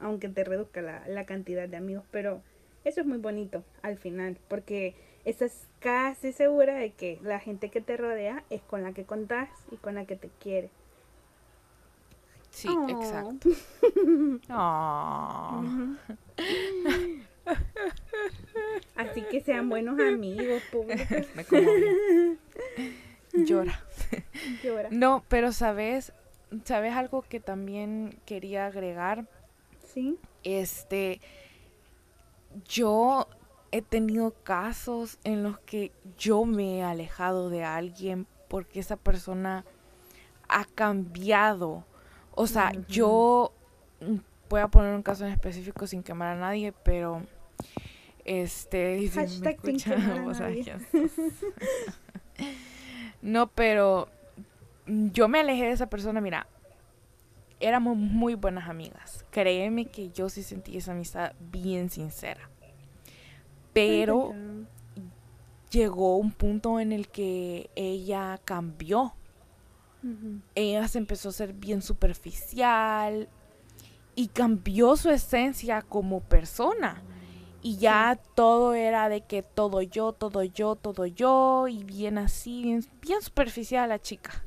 [0.00, 2.42] aunque te reduzca la, cantidad de amigos, pero
[2.84, 7.80] eso es muy bonito al final, porque estás casi segura de que la gente que
[7.80, 10.70] te rodea es con la que contás y con la que te quiere.
[12.50, 13.50] Sí, exacto.
[18.96, 21.08] Así que sean buenos amigos, públicos.
[21.34, 21.44] Me
[23.44, 23.80] Llora.
[24.62, 24.88] Llora.
[24.90, 26.12] No, pero sabes,
[26.64, 29.26] sabes algo que también quería agregar.
[29.94, 30.18] Sí.
[30.42, 31.20] Este,
[32.68, 33.28] yo
[33.72, 39.64] he tenido casos en los que yo me he alejado de alguien porque esa persona
[40.48, 41.84] ha cambiado.
[42.32, 43.52] O sea, yo
[44.00, 44.16] mm,
[44.48, 47.22] voy a poner un caso en específico sin quemar a nadie, pero
[48.24, 48.96] este
[53.22, 54.08] no, pero
[54.86, 56.46] yo me alejé de esa persona, mira,
[57.60, 59.24] éramos muy buenas amigas.
[59.30, 62.50] Créeme que yo sí sentí esa amistad bien sincera.
[63.72, 64.32] Pero
[65.70, 69.14] llegó un punto en el que ella cambió.
[70.54, 73.28] Ella se empezó a ser bien superficial
[74.14, 77.02] y cambió su esencia como persona.
[77.62, 82.62] Y ya todo era de que todo yo, todo yo, todo yo, y bien así,
[83.00, 84.44] bien, superficial la chica.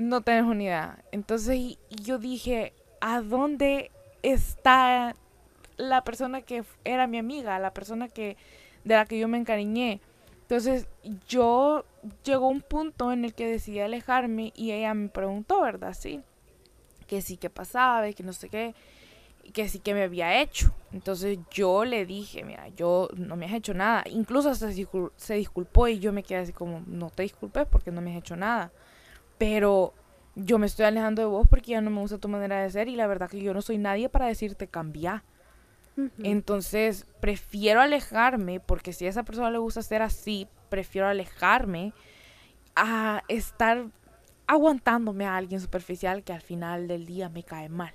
[0.00, 1.04] No tenés una idea.
[1.12, 3.90] Entonces yo dije, ¿a dónde
[4.22, 5.16] está
[5.76, 8.36] la persona que era mi amiga, la persona que
[8.84, 10.00] de la que yo me encariñé?
[10.42, 10.86] Entonces
[11.28, 11.84] yo
[12.24, 15.94] llegó un punto en el que decidí alejarme y ella me preguntó, ¿verdad?
[15.98, 16.22] Sí.
[17.06, 18.74] Que sí, que pasaba que no sé qué
[19.52, 20.74] que sí que me había hecho.
[20.92, 24.04] Entonces yo le dije, mira, yo no me has hecho nada.
[24.10, 28.00] Incluso se, se disculpó y yo me quedé así como, no te disculpes porque no
[28.00, 28.70] me has hecho nada.
[29.38, 29.94] Pero
[30.34, 32.88] yo me estoy alejando de vos porque ya no me gusta tu manera de ser
[32.88, 35.24] y la verdad que yo no soy nadie para decirte cambia.
[36.22, 41.94] Entonces prefiero alejarme porque si a esa persona le gusta ser así, prefiero alejarme
[42.74, 43.86] a estar
[44.46, 47.94] aguantándome a alguien superficial que al final del día me cae mal.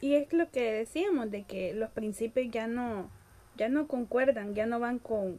[0.00, 3.08] Y es lo que decíamos, de que los principios ya no,
[3.56, 5.38] ya no concuerdan, ya no van con,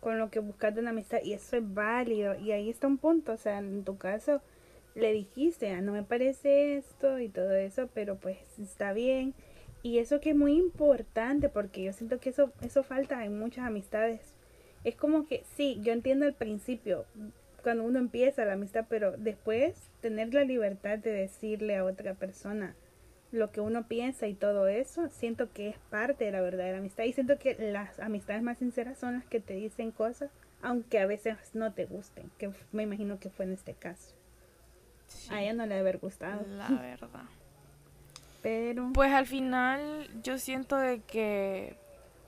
[0.00, 2.96] con lo que buscas de una amistad y eso es válido y ahí está un
[2.96, 4.40] punto, o sea, en tu caso
[4.96, 9.34] le dijiste, ah, no me parece esto y todo eso, pero pues está bien
[9.82, 13.66] y eso que es muy importante porque yo siento que eso, eso falta en muchas
[13.66, 14.34] amistades.
[14.82, 17.04] Es como que sí, yo entiendo el principio
[17.62, 22.74] cuando uno empieza la amistad, pero después tener la libertad de decirle a otra persona,
[23.32, 27.04] lo que uno piensa y todo eso, siento que es parte de la verdadera amistad.
[27.04, 30.30] Y siento que las amistades más sinceras son las que te dicen cosas,
[30.62, 34.14] aunque a veces no te gusten, que me imagino que fue en este caso.
[35.30, 36.44] A ella no le debe haber gustado.
[36.48, 37.24] La verdad.
[38.42, 38.90] Pero...
[38.92, 41.76] Pues al final yo siento de que,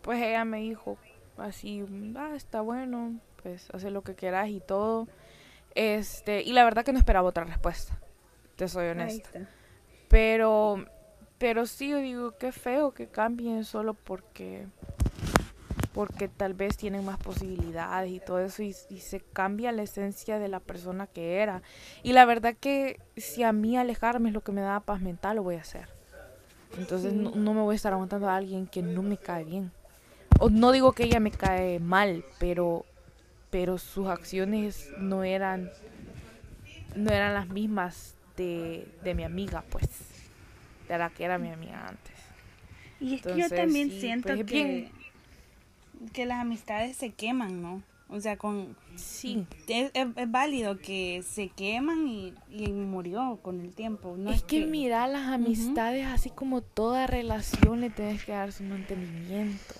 [0.02, 0.98] pues ella me dijo
[1.36, 1.84] así,
[2.16, 5.06] ah, está bueno, pues hace lo que quieras y todo.
[5.74, 7.98] Este, y la verdad que no esperaba otra respuesta.
[8.56, 9.48] Te soy honesta.
[10.08, 10.84] Pero,
[11.38, 14.66] pero sí, yo digo, qué feo que cambien solo porque,
[15.98, 20.46] porque tal vez tienen más posibilidades y todo eso y, se cambia la esencia de
[20.46, 21.60] la persona que era.
[22.04, 25.34] Y la verdad que si a mí alejarme es lo que me da paz mental,
[25.34, 25.88] lo voy a hacer.
[26.78, 29.72] Entonces no, no, me voy a estar aguantando a alguien que no me cae bien.
[30.38, 32.84] O no digo que ella me cae mal, pero,
[33.50, 35.68] pero sus acciones no eran,
[36.94, 39.88] no eran las mismas de, mi amiga, pues,
[40.86, 42.14] de la que era mi amiga antes.
[43.00, 44.92] Y es que yo también siento pues, que,
[46.12, 47.82] que las amistades se queman, ¿no?
[48.10, 48.76] O sea, con...
[48.96, 49.46] Sí.
[49.68, 49.92] Es,
[50.28, 52.32] válido que se queman y,
[52.72, 54.16] murió con el tiempo.
[54.16, 58.64] No es, que, mira, las amistades, así como toda relación, le tienes que dar su
[58.64, 59.74] mantenimiento.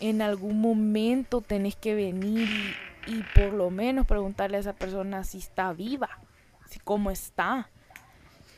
[0.00, 2.48] En algún momento tenés que venir
[3.06, 6.10] y, y por lo menos preguntarle a esa persona si está viva,
[6.68, 7.70] si cómo está.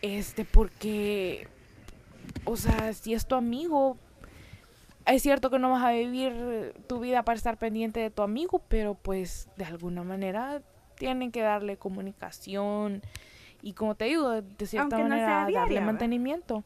[0.01, 1.49] Este, porque,
[2.45, 3.99] o sea, si es tu amigo,
[5.07, 8.63] es cierto que no vas a vivir tu vida para estar pendiente de tu amigo,
[8.69, 10.63] pero pues de alguna manera
[10.97, 13.03] tienen que darle comunicación
[13.63, 16.65] y como te digo, de cierta manera darle mantenimiento.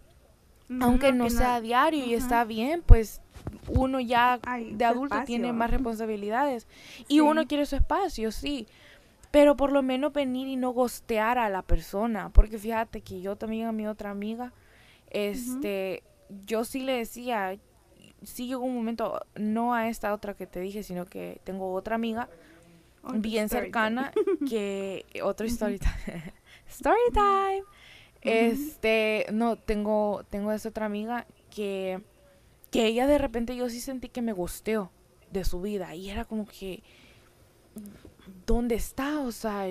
[0.80, 3.20] Aunque no, sea diario y está bien, pues
[3.68, 4.38] uno ya
[4.72, 6.68] de adulto tiene más responsabilidades
[7.08, 8.66] y uno quiere su espacio, sí
[9.30, 13.36] pero por lo menos venir y no gostear a la persona, porque fíjate que yo
[13.36, 14.52] también a mi otra amiga,
[15.08, 16.02] este,
[16.46, 17.56] yo sí le decía,
[18.22, 21.94] sí llegó un momento, no a esta otra que te dije, sino que tengo otra
[21.94, 22.28] amiga
[23.14, 24.12] bien cercana
[24.48, 26.34] que otro story time.
[26.68, 27.62] story time.
[28.22, 32.02] Este, no, tengo tengo esa otra amiga que
[32.70, 34.90] que ella de repente yo sí sentí que me gosteó
[35.30, 36.82] de su vida y era como que
[38.46, 39.20] ¿dónde está?
[39.20, 39.66] O sea,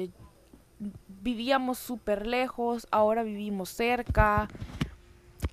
[1.22, 4.48] vivíamos súper lejos, ahora vivimos cerca,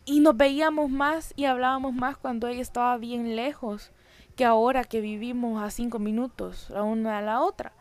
[0.04, 3.90] y nos veíamos más y hablábamos más cuando ella estaba bien lejos
[4.36, 7.72] que ahora que vivimos a cinco minutos la una a la otra.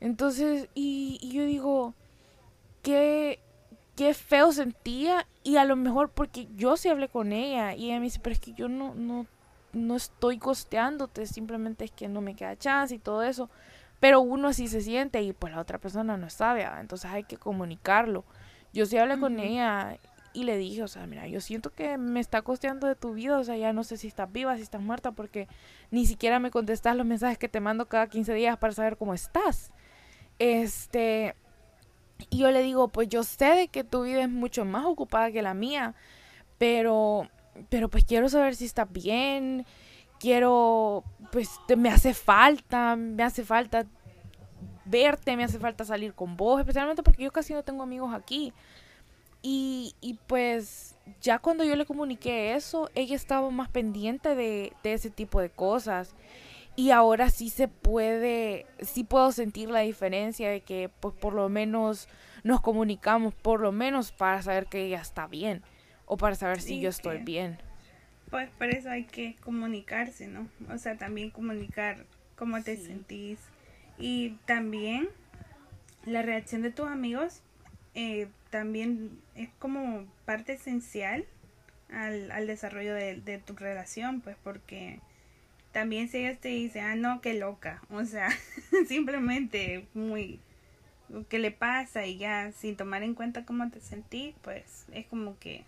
[0.00, 1.94] Entonces, y, y yo digo,
[2.82, 3.40] qué,
[3.96, 7.98] qué feo sentía y a lo mejor porque yo sí hablé con ella y ella
[7.98, 9.26] me dice, pero es que yo no, no,
[9.72, 13.48] no estoy costeándote, simplemente es que no me queda chance y todo eso.
[14.00, 17.36] Pero uno así se siente y pues la otra persona no sabe, entonces hay que
[17.36, 18.24] comunicarlo.
[18.72, 19.98] Yo sí hablé con ella
[20.34, 23.38] y le dije, o sea, mira, yo siento que me está costeando de tu vida,
[23.38, 25.48] o sea, ya no sé si estás viva, si estás muerta, porque
[25.90, 29.14] ni siquiera me contestas los mensajes que te mando cada 15 días para saber cómo
[29.14, 29.72] estás.
[30.38, 31.34] Este,
[32.30, 35.30] y yo le digo, pues yo sé de que tu vida es mucho más ocupada
[35.30, 35.94] que la mía,
[36.58, 37.28] pero,
[37.68, 39.66] pero pues quiero saber si estás bien,
[40.18, 43.86] quiero, pues me hace falta, me hace falta
[44.84, 48.52] verte, me hace falta salir con vos, especialmente porque yo casi no tengo amigos aquí.
[49.42, 54.92] Y, y pues ya cuando yo le comuniqué eso, ella estaba más pendiente de, de
[54.92, 56.14] ese tipo de cosas.
[56.74, 61.48] Y ahora sí se puede, sí puedo sentir la diferencia de que pues por lo
[61.48, 62.08] menos
[62.44, 65.62] nos comunicamos, por lo menos para saber que ella está bien
[66.06, 67.58] o para saber si yo estoy bien.
[68.30, 70.48] Pues por eso hay que comunicarse, ¿no?
[70.72, 73.38] O sea, también comunicar cómo te sentís.
[73.98, 75.08] Y también
[76.06, 77.42] la reacción de tus amigos
[77.94, 81.24] eh, también es como parte esencial
[81.90, 85.00] al, al desarrollo de, de, tu relación, pues porque
[85.72, 88.28] también si ellos te dicen, ah, no, qué loca, o sea,
[88.86, 90.38] simplemente muy,
[91.30, 92.04] ¿qué le pasa?
[92.04, 95.64] Y ya sin tomar en cuenta cómo te sentís, pues es como que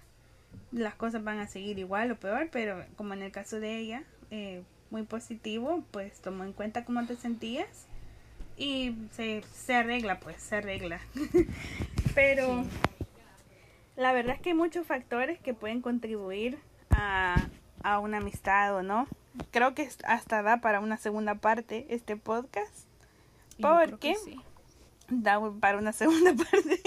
[0.70, 4.05] las cosas van a seguir igual o peor, pero como en el caso de ella,
[4.31, 7.87] eh, muy positivo, pues tomó en cuenta cómo te sentías
[8.56, 11.00] y se, se arregla, pues se arregla.
[12.14, 12.64] pero
[13.96, 16.58] la verdad es que hay muchos factores que pueden contribuir
[16.90, 17.48] a,
[17.82, 19.06] a una amistad o no.
[19.50, 22.86] Creo que hasta da para una segunda parte este podcast.
[23.60, 24.40] Porque sí.
[25.08, 26.80] da para una segunda parte.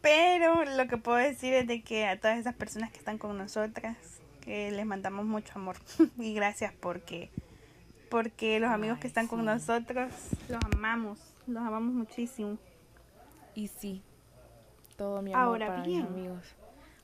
[0.00, 3.36] Pero lo que puedo decir es de que a todas esas personas que están con
[3.36, 3.96] nosotras,
[4.40, 5.76] que les mandamos mucho amor
[6.18, 7.30] y gracias porque
[8.10, 10.12] porque los amigos que están con nosotros
[10.48, 12.58] los amamos, los amamos muchísimo.
[13.54, 14.02] Y sí,
[14.96, 16.54] todo mi amor Ahora para mis amigos.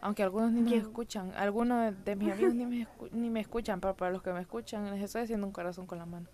[0.01, 3.97] Aunque algunos ni me escuchan, algunos de, mis amigos ni me, ni me escuchan, pero
[3.97, 6.27] para los que me escuchan les estoy haciendo un corazón con la mano.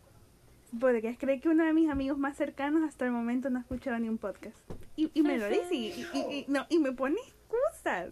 [0.79, 3.99] Podrías creer que uno de mis amigos más cercanos hasta el momento no ha escuchado
[3.99, 4.57] ni un podcast.
[4.97, 8.09] Y, y me lo dice y, y, no, y me pone excusas.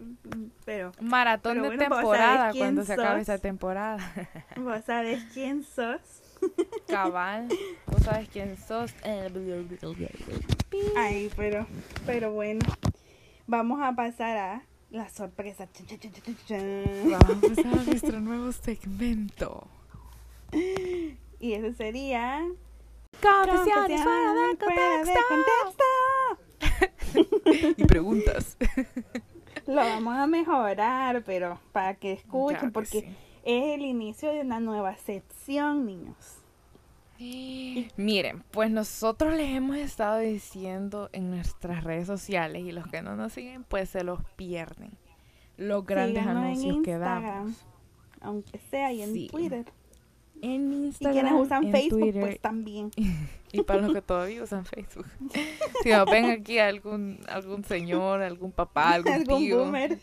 [0.63, 0.91] Pero.
[1.01, 3.99] Maratón de temporada cuando se acabe esa temporada.
[4.57, 6.20] Vos sabes quién sos.
[6.87, 7.47] Cabal.
[7.87, 8.93] Vos sabes quién sos.
[10.95, 11.67] Ay, pero,
[12.05, 12.61] pero bueno.
[13.47, 15.67] Vamos a pasar a la sorpresa.
[16.49, 19.67] Vamos a pasar a nuestro nuevo segmento.
[21.39, 22.47] Y ese sería.
[23.21, 25.83] Confesiones fuera de contexto.
[27.77, 28.57] y preguntas.
[29.67, 34.95] Lo vamos a mejorar, pero para que escuchen, porque es el inicio de una nueva
[34.97, 36.37] sección, niños.
[37.97, 43.15] Miren, pues nosotros les hemos estado diciendo en nuestras redes sociales y los que no
[43.15, 44.91] nos siguen, pues se los pierden.
[45.57, 47.63] Los grandes anuncios que damos.
[48.21, 49.65] Aunque sea y en Twitter
[50.41, 51.17] en Instagram.
[51.17, 52.91] Y quienes usan Facebook, pues también.
[53.53, 55.05] Y para los que todavía usan Facebook.
[55.83, 59.59] Si nos ven aquí algún, algún señor, algún papá, algún, ¿Algún tío.
[59.59, 59.99] Boomer.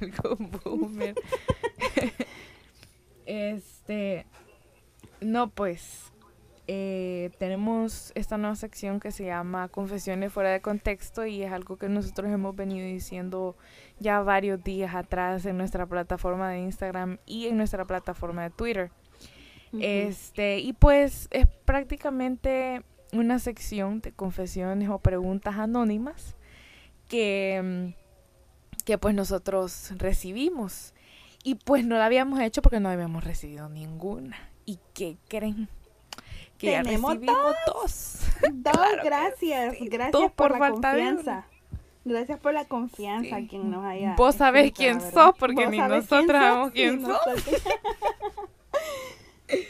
[0.00, 1.14] algún boomer.
[3.24, 4.26] este.
[5.20, 6.12] No, pues.
[6.68, 11.76] Eh, tenemos esta nueva sección que se llama Confesiones fuera de contexto y es algo
[11.76, 13.56] que nosotros hemos venido diciendo
[14.00, 18.90] ya varios días atrás en nuestra plataforma de Instagram y en nuestra plataforma de Twitter.
[19.72, 26.36] Este, y pues es prácticamente una sección de confesiones o preguntas anónimas
[27.08, 30.94] que, mm, que pues nosotros recibimos.
[31.44, 34.36] Y pues no la habíamos hecho porque no habíamos recibido ninguna.
[34.64, 35.68] ¿Y qué creen?
[36.58, 37.18] Que ya recibimos
[37.66, 38.18] dos.
[38.52, 39.76] Dos, gracias.
[39.80, 41.46] Gracias por, la confianza.
[42.04, 44.14] Gracias por la confianza quien nos haya.
[44.16, 47.20] Vos sabés quién sos porque ni nosotros sabemos quién sos.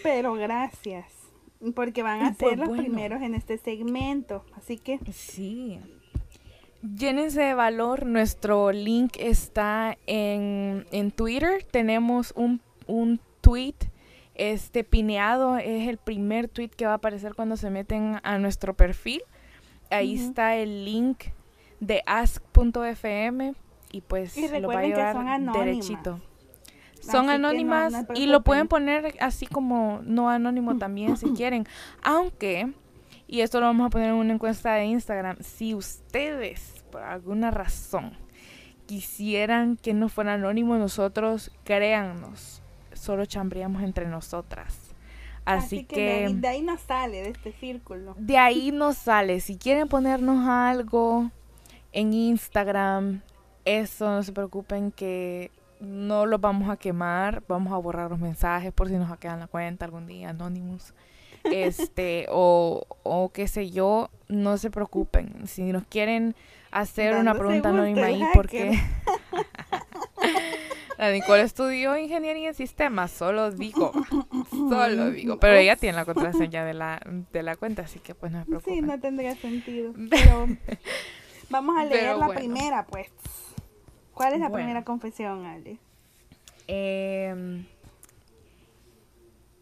[0.03, 1.07] Pero gracias,
[1.75, 4.99] porque van a pues ser los primeros en este segmento, así que...
[5.13, 5.81] Sí.
[6.83, 13.75] Llénense de valor, nuestro link está en, en Twitter, tenemos un, un tweet
[14.37, 18.75] este pineado, es el primer tweet que va a aparecer cuando se meten a nuestro
[18.75, 19.23] perfil.
[19.91, 21.25] Ahí está el link
[21.81, 23.55] de ask.fm
[23.93, 26.21] y pues Y lo va a que llevar son derechito.
[27.09, 31.31] Así Son no- anónimas no y lo pueden poner así como no anónimo también si
[31.31, 31.67] quieren.
[32.03, 32.73] Aunque,
[33.27, 37.51] y esto lo vamos a poner en una encuesta de Instagram, si ustedes por alguna
[37.51, 38.13] razón
[38.87, 44.79] quisieran que no fuera anónimo, nosotros créannos, solo chambreamos entre nosotras.
[45.45, 48.15] Así, que ahí- de ahí no sale de este círculo.
[48.19, 49.41] de ahí nos sale.
[49.41, 51.31] Si quieren ponernos algo
[51.93, 53.23] en Instagram,
[53.65, 55.51] eso no se preocupen que
[55.81, 57.43] no los vamos a quemar.
[57.49, 60.95] Vamos a borrar los mensajes por si nos hackean la cuenta algún día, Anonymous.
[61.45, 65.47] Este, o, o qué sé yo, no se preocupen.
[65.47, 66.35] Si nos quieren
[66.71, 68.73] hacer una pregunta anónima ahí, porque
[70.99, 73.93] la Nicole estudió ingeniería en sistemas, solo digo,
[74.51, 75.39] solo digo.
[75.39, 77.01] Pero ella tiene la contraseña de la,
[77.33, 78.87] de la cuenta, así que pues no se Sí, preocupen.
[78.87, 79.93] no tendría sentido.
[80.11, 80.47] Pero
[81.51, 82.41] vamos a leer Pero la bueno.
[82.41, 83.09] primera, pues.
[84.17, 84.65] ¿Cuál es la Bueno.
[84.65, 85.79] primera confesión, Ale?
[86.69, 87.67] Em,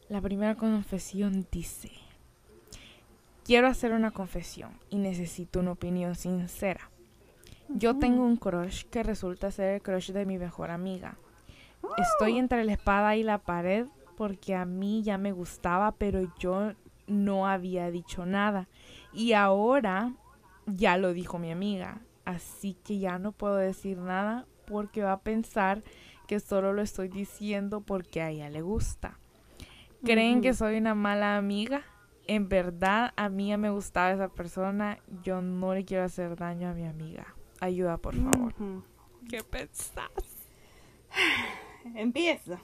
[0.08, 1.90] la primera confesión dice,
[3.44, 6.88] quiero hacer una confesión y necesito una opinión sincera.
[7.68, 11.16] Yo tengo un crush que resulta ser el crush de mi mejor amiga.
[11.98, 13.86] Estoy entre la espada y la pared
[14.16, 16.74] porque a mí ya me gustaba, pero yo
[17.08, 18.68] no había dicho nada.
[19.12, 20.12] Y ahora
[20.66, 21.98] ya lo dijo mi amiga.
[22.24, 25.82] Así que ya no puedo decir nada porque va a pensar
[26.26, 29.18] que solo lo estoy diciendo porque a ella le gusta.
[30.04, 31.82] ¿Creen que soy una mala amiga?
[32.26, 34.98] En verdad, a mí ya me gustaba esa persona.
[35.22, 37.34] Yo no le quiero hacer daño a mi amiga.
[37.60, 38.54] Ayuda, por favor.
[39.28, 40.10] ¿Qué pensás?
[41.94, 42.58] Empiezo.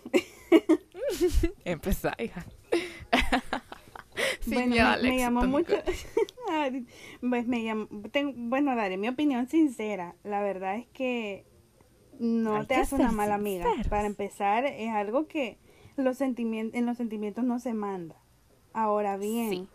[1.64, 2.44] Empezá, hija.
[4.46, 5.74] Bueno, me, llamó mucho.
[7.20, 10.16] Pues me llamó, tengo- bueno, daré mi opinión sincera.
[10.24, 11.44] La verdad es que
[12.18, 13.66] no Hay te hace una mala amiga.
[13.88, 15.58] Para empezar, es algo que
[15.96, 18.16] los sentimientos, en los sentimientos no se manda.
[18.72, 19.68] Ahora bien, Sí.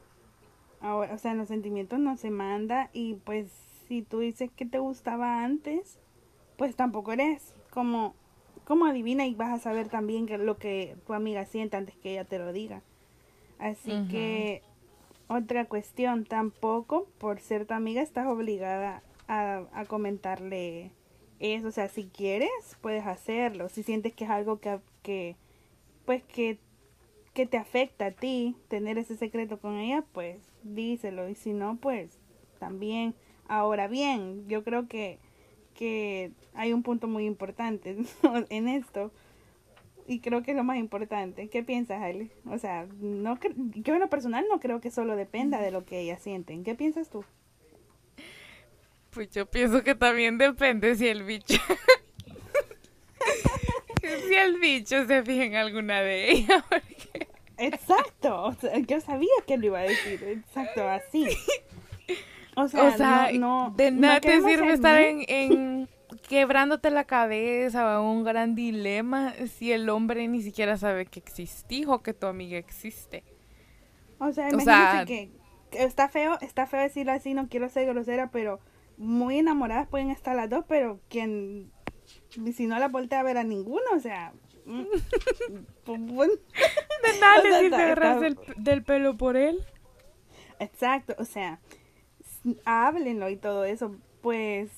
[0.79, 3.51] ahora, o sea, en los sentimientos no se manda y pues
[3.87, 5.99] si tú dices que te gustaba antes,
[6.57, 8.15] pues tampoco eres como
[8.65, 12.13] como adivina y vas a saber también que lo que tu amiga siente antes que
[12.13, 12.81] ella te lo diga.
[13.59, 14.61] Así que
[15.27, 20.91] otra cuestión, tampoco por ser tu amiga estás obligada a, a comentarle
[21.39, 21.67] eso.
[21.67, 22.49] O sea, si quieres,
[22.81, 23.69] puedes hacerlo.
[23.69, 25.35] Si sientes que es algo que, que
[26.05, 26.59] pues que,
[27.33, 31.29] que te afecta a ti, tener ese secreto con ella, pues díselo.
[31.29, 32.17] Y si no, pues
[32.59, 33.15] también.
[33.47, 35.19] Ahora bien, yo creo que,
[35.75, 37.97] que hay un punto muy importante
[38.49, 39.11] en esto.
[40.07, 41.47] Y creo que es lo más importante.
[41.49, 42.29] ¿Qué piensas, Ale?
[42.49, 43.39] O sea, no
[43.73, 46.63] yo en lo personal no creo que solo dependa de lo que ellas sienten.
[46.63, 47.25] ¿Qué piensas tú?
[49.09, 51.57] Pues yo pienso que también depende si el bicho.
[54.27, 56.63] si el bicho se fija en alguna de ellas.
[56.69, 57.27] porque-
[57.57, 58.43] Exacto.
[58.43, 60.21] O sea, yo sabía que lo iba a decir.
[60.23, 61.27] Exacto, así.
[62.57, 65.89] O sea, O sea, no, no- de no nada te sirve estar en
[66.27, 71.87] quebrándote la cabeza o un gran dilema si el hombre ni siquiera sabe que existís
[71.87, 73.23] o que tu amiga existe.
[74.19, 75.29] O sea, o imagínense sea- que,
[75.71, 78.59] que está feo, está feo decirlo así, no quiero ser grosera, pero
[78.97, 81.71] muy enamoradas pueden estar las dos, pero quien
[82.53, 84.33] si no la voltea a ver a ninguno, o sea,
[84.65, 84.83] mm,
[85.85, 89.59] pues, De nada O le sirve agarrarse del pelo por él.
[90.59, 91.59] exacto, o sea,
[92.65, 94.69] háblenlo y todo eso, pues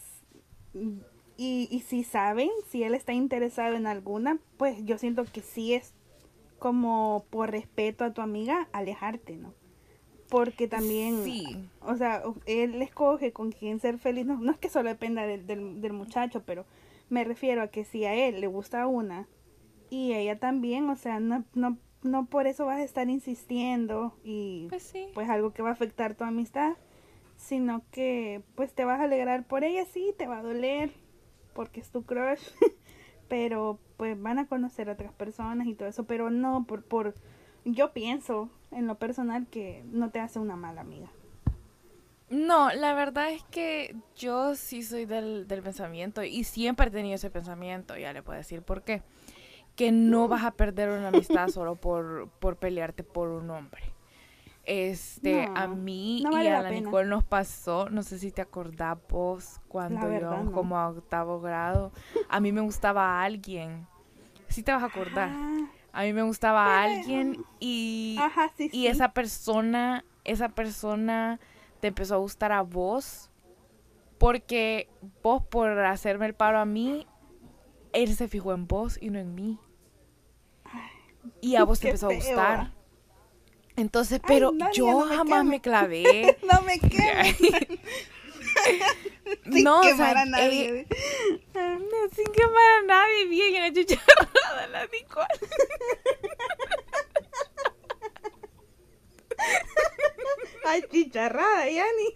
[1.37, 5.73] y, y si saben, si él está interesado en alguna, pues yo siento que sí
[5.73, 5.93] es
[6.59, 9.53] como por respeto a tu amiga, alejarte, ¿no?
[10.29, 11.69] Porque también, Sí.
[11.81, 15.45] o sea, él escoge con quién ser feliz, no, no es que solo dependa del,
[15.47, 16.65] del, del muchacho, pero
[17.09, 19.27] me refiero a que si a él le gusta una
[19.89, 24.65] y ella también, o sea, no, no, no por eso vas a estar insistiendo y
[24.69, 25.07] Pues sí.
[25.13, 26.73] pues algo que va a afectar tu amistad,
[27.37, 30.91] sino que pues te vas a alegrar por ella, sí, te va a doler
[31.57, 32.51] porque es tu crush,
[33.27, 37.15] pero pues van a conocer a otras personas y todo eso, pero no por por
[37.65, 41.09] yo pienso en lo personal que no te hace una mala amiga.
[42.29, 47.15] No, la verdad es que yo sí soy del, del pensamiento y siempre he tenido
[47.15, 49.01] ese pensamiento, ya le puedo decir por qué.
[49.75, 53.81] Que no vas a perder una amistad solo por, por pelearte por un hombre.
[54.69, 56.69] Este, a mí no y a la.
[56.71, 60.51] Nicole nos pasó, no sé si te acordás vos, cuando verdad, no.
[60.51, 61.93] como a octavo grado,
[62.27, 63.87] a mí me gustaba alguien.
[64.49, 65.29] Sí te vas a acordar.
[65.31, 68.87] Ah, A mí me gustaba Pues, alguien y ajá, sí, y sí.
[68.87, 71.39] esa persona, esa persona
[71.79, 73.29] te empezó a gustar a vos
[74.17, 74.89] Porque
[75.23, 77.07] vos por hacerme el paro a mí,
[77.93, 79.59] él se fijó en vos y no en mí.
[81.41, 82.71] Y a vos te empezó a gustar.
[83.77, 86.37] Entonces, pero no, yo no me jamás me clavé.
[86.51, 87.37] No me quemes.
[89.51, 90.87] Sin no, o sea, quemar a nadie.
[90.87, 90.87] eh,
[91.53, 95.27] no, sin quemar a nadie, bien achicharrada la Nicole.
[100.65, 102.13] Ay, chicharrada, Yani.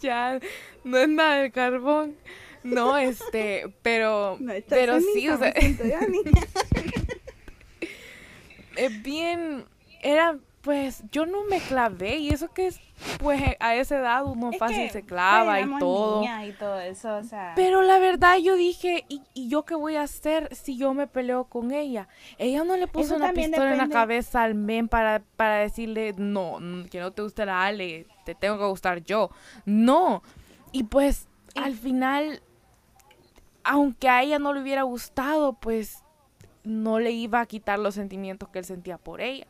[0.00, 0.38] ya,
[0.84, 2.16] no es nada de carbón.
[2.62, 5.52] No, este, pero, No, pero sí, o sea.
[8.76, 9.64] Es bien,
[10.02, 12.80] era, pues, yo no me clavé y eso que es,
[13.18, 16.20] pues, a esa edad uno Es fácil que, se clava pues, y todo.
[16.20, 17.52] niñas y todo eso, o sea.
[17.56, 21.06] Pero la verdad yo dije, ¿y, y yo qué voy a hacer si yo me
[21.06, 22.08] peleo con ella?
[22.38, 26.14] Ella no le puso Eso una pistola en la cabeza al men para, para decirle,
[26.16, 29.30] no, mm, que no te guste la Ale, te tengo que gustar yo.
[29.64, 30.22] No.
[30.70, 32.42] Y pues al final,
[33.64, 36.01] aunque a ella no le hubiera gustado, pues
[36.64, 39.46] no le iba a quitar los sentimientos que él sentía por ella.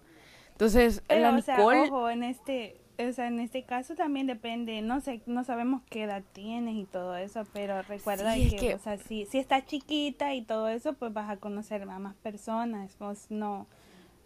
[0.52, 4.80] Entonces, Pero, la o sea, ojo, en este, o sea, en este caso también depende,
[4.82, 8.74] no sé, no sabemos qué edad tienes y todo eso, pero recuerda Sí, que, que-
[8.74, 12.14] o sea, si, si estás chiquita y todo eso, pues vas a conocer a más
[12.16, 13.66] personas, pues no,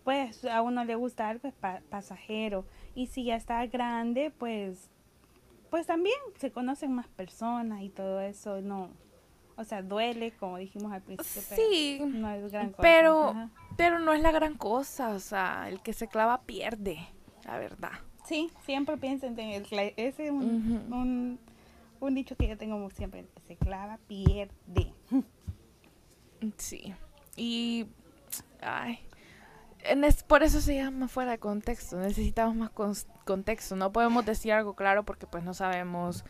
[0.05, 2.65] pues a uno le gusta algo, es pa- pasajero,
[2.95, 4.91] y si ya estás grande, pues,
[5.71, 8.91] pues también se conocen más personas y todo eso, no,
[9.57, 12.83] o sea, duele, como dijimos al principio, pero Sí, no es gran cosa.
[12.83, 13.51] pero, ajá.
[13.77, 16.99] pero no es la gran cosa, o sea, el que se clava pierde,
[17.45, 17.93] la verdad.
[18.27, 19.65] Sí, siempre piensen en el
[19.97, 20.45] ese es un,
[20.89, 20.95] Ujú.
[20.97, 21.41] un,
[22.01, 24.93] un dicho que yo tengo siempre, el que se clava pierde.
[26.59, 26.95] Sí.
[27.37, 27.87] Y.
[28.61, 28.99] Ay.
[29.85, 31.97] en es- por eso se llama fuera de contexto.
[31.99, 32.71] Necesitamos más
[33.25, 33.77] contexto.
[33.77, 36.25] No podemos decir algo claro porque pues no sabemos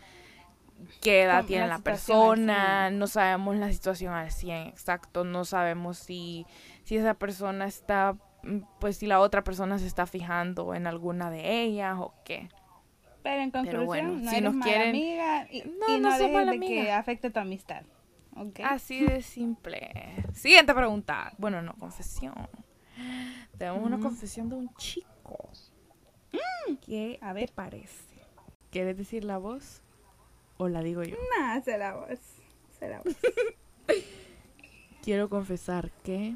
[1.00, 6.46] qué edad tiene la persona, no sabemos la situación al 100 exacto, no sabemos si,
[6.84, 11.30] si esa persona está, mm, pues si la otra persona se está fijando en alguna
[11.30, 12.48] de ellas o qué.
[13.22, 16.10] Pero en conclusión, bueno, no si eres nos mala quieren- amiga y No, y no
[16.10, 17.82] no, dejes mala de que afecte tu amistad.
[18.62, 19.90] Así de simple.
[20.34, 21.32] Siguiente pregunta.
[21.38, 22.34] Bueno, no, confesión.
[23.58, 24.02] Tenemos una Mm.
[24.02, 25.50] confesión de un chico.
[26.84, 27.48] ¿Qué A ver.
[27.48, 28.04] te parece?
[28.70, 29.82] ¿Quieres decir la voz
[30.58, 31.16] o la digo yo?
[31.38, 32.18] Nah, será vos.
[32.78, 33.14] Será vos.
[35.02, 36.34] Quiero confesar que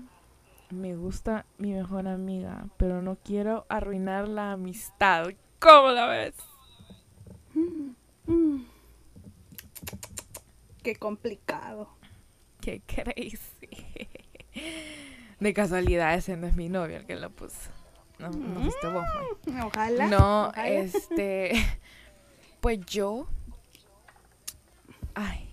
[0.71, 5.27] me gusta mi mejor amiga, pero no quiero arruinar la amistad.
[5.59, 6.35] ¿Cómo la ves?
[7.55, 7.91] Mm.
[10.83, 11.89] Qué complicado.
[12.61, 13.69] Qué crazy.
[15.41, 17.71] De casualidad ese no es mi novio el que lo puso.
[18.19, 19.05] No, no fuiste vos,
[19.47, 19.63] May.
[19.63, 20.07] Ojalá.
[20.09, 20.69] No, ojalá.
[20.69, 21.53] este.
[22.61, 23.27] Pues yo.
[25.23, 25.49] Ay,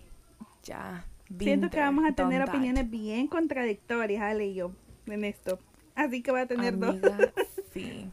[0.63, 1.05] ya.
[1.39, 2.49] Siento que vamos a tener that.
[2.55, 4.71] opiniones bien contradictorias, Ale y yo,
[5.07, 5.59] en esto.
[5.95, 6.95] Así que va a tener dos.
[7.73, 8.09] Sí.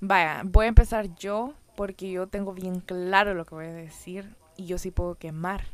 [0.00, 4.36] Vaya, voy a empezar yo porque yo tengo bien claro lo que voy a decir
[4.56, 5.64] y yo sí puedo quemar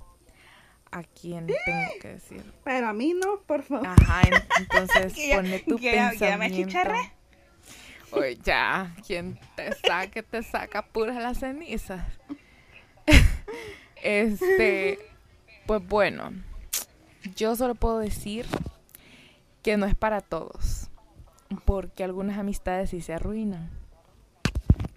[0.92, 2.42] a quien tengo que decir.
[2.64, 3.86] Pero a mí no, por favor.
[3.86, 6.56] Ajá, en- entonces pone tu ya me pensamiento.
[6.62, 7.12] achicharré.
[8.12, 12.02] Oye, ya, quien te saque, te saca puras las cenizas.
[14.02, 14.98] este,
[15.66, 16.32] pues bueno,
[17.36, 18.46] yo solo puedo decir
[19.62, 20.88] que no es para todos,
[21.64, 23.70] porque algunas amistades sí se arruinan.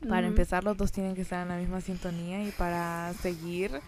[0.07, 3.79] Para empezar, los dos tienen que estar en la misma sintonía y para seguir,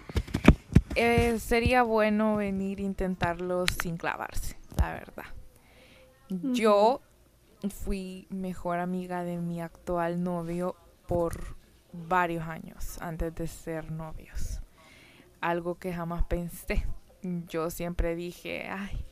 [0.95, 5.25] eh, sería bueno venir a intentarlo sin clavarse, la verdad.
[6.29, 7.01] Yo
[7.69, 10.75] fui mejor amiga de mi actual novio
[11.07, 11.55] por
[11.91, 14.54] varios años antes de ser novios.
[15.45, 16.85] Algo que jamás pensé.
[17.21, 19.05] Yo siempre dije, ay,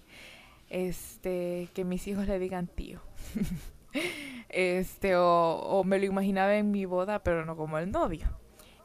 [0.69, 2.99] este, que mis hijos le digan tío.
[4.49, 8.27] este, o, o me lo imaginaba en mi boda, pero no como el novio.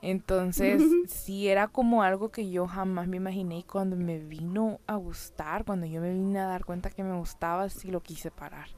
[0.03, 4.97] Entonces, sí era como algo que yo jamás me imaginé y cuando me vino a
[4.97, 8.69] gustar, cuando yo me vine a dar cuenta que me gustaba, sí lo quise parar.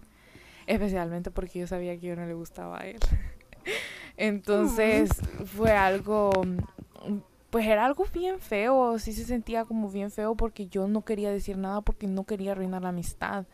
[0.66, 3.01] Especialmente porque yo sabía que yo no le gustaba a él.
[4.16, 5.11] Entonces,
[5.57, 6.31] fue algo,
[7.51, 11.30] pues era algo bien feo, sí se sentía como bien feo porque yo no quería
[11.30, 13.46] decir nada porque no quería arruinar la amistad.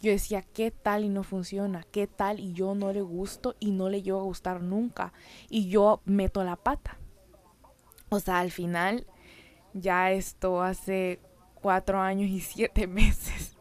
[0.00, 1.84] Yo decía, ¿qué tal y no funciona?
[1.92, 5.12] ¿Qué tal y yo no le gusto y no le llevo a gustar nunca?
[5.50, 6.96] Y yo meto la pata.
[8.08, 9.06] O sea, al final,
[9.74, 11.20] ya esto hace
[11.54, 13.56] cuatro años y siete meses,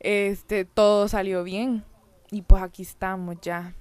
[0.00, 1.84] este, todo salió bien.
[2.32, 3.74] Y pues aquí estamos ya.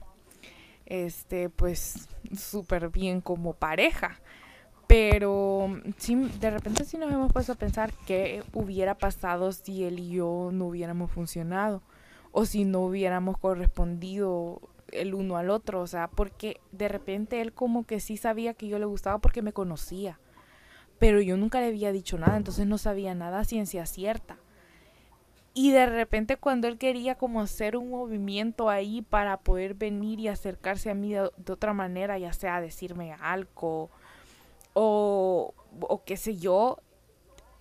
[0.85, 2.07] Este, pues
[2.37, 4.19] súper bien como pareja.
[4.87, 9.99] Pero sí, de repente sí nos hemos puesto a pensar qué hubiera pasado si él
[9.99, 11.81] y yo no hubiéramos funcionado
[12.31, 14.61] o si no hubiéramos correspondido
[14.91, 18.67] el uno al otro, o sea, porque de repente él como que sí sabía que
[18.67, 20.19] yo le gustaba porque me conocía,
[20.99, 24.37] pero yo nunca le había dicho nada, entonces no sabía nada ciencia cierta.
[25.55, 30.27] Y de repente cuando él quería como hacer un movimiento ahí para poder venir y
[30.27, 33.91] acercarse a mí de, otra manera, ya sea decirme algo
[34.73, 36.79] o, o qué sé yo,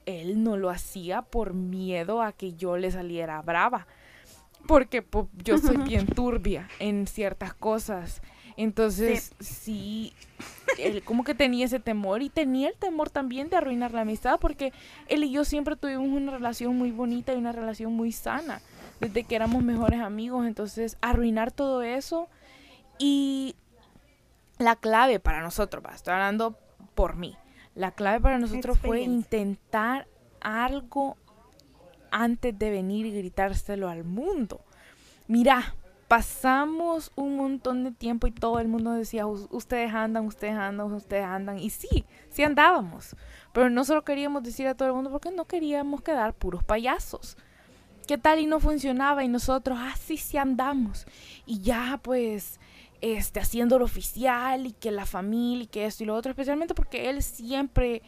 [0.06, 3.86] él no lo hacía por miedo a que yo le saliera brava.
[4.66, 5.04] Porque
[5.44, 8.22] yo soy bien turbia en ciertas cosas.
[8.56, 10.12] Entonces, sí.
[10.78, 14.38] él como que tenía ese temor y tenía el temor también de arruinar la amistad
[14.38, 14.72] porque
[15.08, 18.60] él y yo siempre tuvimos una relación muy bonita y una relación muy sana
[19.00, 20.46] desde que éramos mejores amigos.
[20.46, 22.28] Entonces, arruinar todo eso
[22.98, 23.56] y
[24.58, 26.56] la clave para nosotros, va, estoy hablando
[26.94, 27.36] por mí.
[27.74, 30.06] La clave para nosotros fue intentar
[30.40, 31.16] algo
[32.10, 34.60] antes de venir y gritárselo al mundo.
[35.26, 35.74] Mira,
[36.12, 41.24] pasamos un montón de tiempo y todo el mundo decía, ustedes andan, ustedes andan, ustedes
[41.24, 41.58] andan.
[41.58, 43.16] Y sí, sí andábamos.
[43.54, 47.38] Pero no solo queríamos decir a todo el mundo porque no queríamos quedar puros payasos.
[48.06, 49.24] ¿Qué tal y no funcionaba?
[49.24, 51.06] Y nosotros, ah, sí, sí andamos.
[51.46, 52.60] Y ya pues,
[53.02, 57.10] este, haciéndolo oficial y que la familia y que esto y lo otro, especialmente porque
[57.10, 58.00] él siempre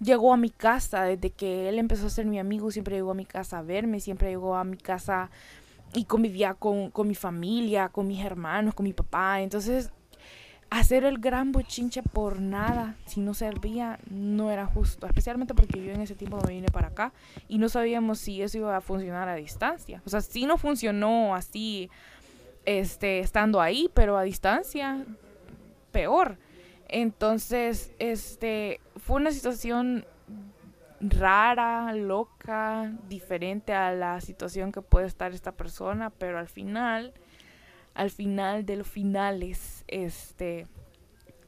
[0.00, 3.14] llegó a mi casa, desde que él empezó a ser mi amigo, siempre llegó a
[3.14, 5.30] mi casa a verme, siempre llegó a mi casa
[5.94, 9.42] y convivía con, con mi familia, con mis hermanos, con mi papá.
[9.42, 9.90] Entonces,
[10.70, 15.06] hacer el gran bochinche por nada, si no servía, no era justo.
[15.06, 17.12] Especialmente porque yo en ese tiempo me vine para acá
[17.48, 20.02] y no sabíamos si eso iba a funcionar a distancia.
[20.06, 21.90] O sea, sí no funcionó así,
[22.68, 25.06] este, estando ahí, pero a distancia,
[25.90, 26.36] peor.
[26.86, 30.04] Entonces, este, fue una situación
[31.00, 37.14] rara, loca, diferente a la situación que puede estar esta persona, pero al final,
[37.94, 40.66] al final de los finales, este,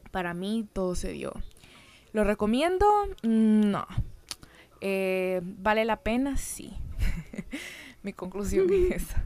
[0.09, 1.33] para mí todo se dio.
[2.13, 2.87] ¿Lo recomiendo?
[3.21, 3.85] No.
[4.79, 6.35] Eh, ¿Vale la pena?
[6.35, 6.73] Sí.
[8.01, 9.23] Mi conclusión es esa.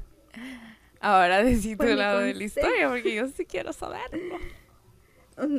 [1.05, 4.39] Ahora decí tu pues lado de la historia porque yo sí quiero saberlo.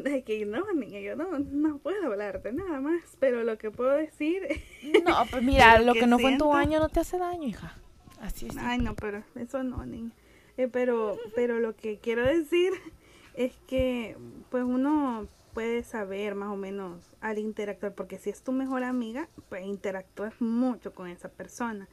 [0.05, 3.93] Es que no, niña, yo no, no puedo hablarte nada más, pero lo que puedo
[3.93, 4.43] decir...
[5.05, 7.77] No, pues mira, lo que, no fue en tu año no te hace daño, hija.
[8.21, 8.57] Así es.
[8.57, 10.11] Ay, no, pero eso no, niña.
[10.57, 12.73] Eh, pero, pero lo que quiero decir
[13.35, 14.17] es que,
[14.51, 19.29] pues uno puede saber más o menos al interactuar, porque si es tu mejor amiga,
[19.49, 21.87] pues interactúas mucho con esa persona.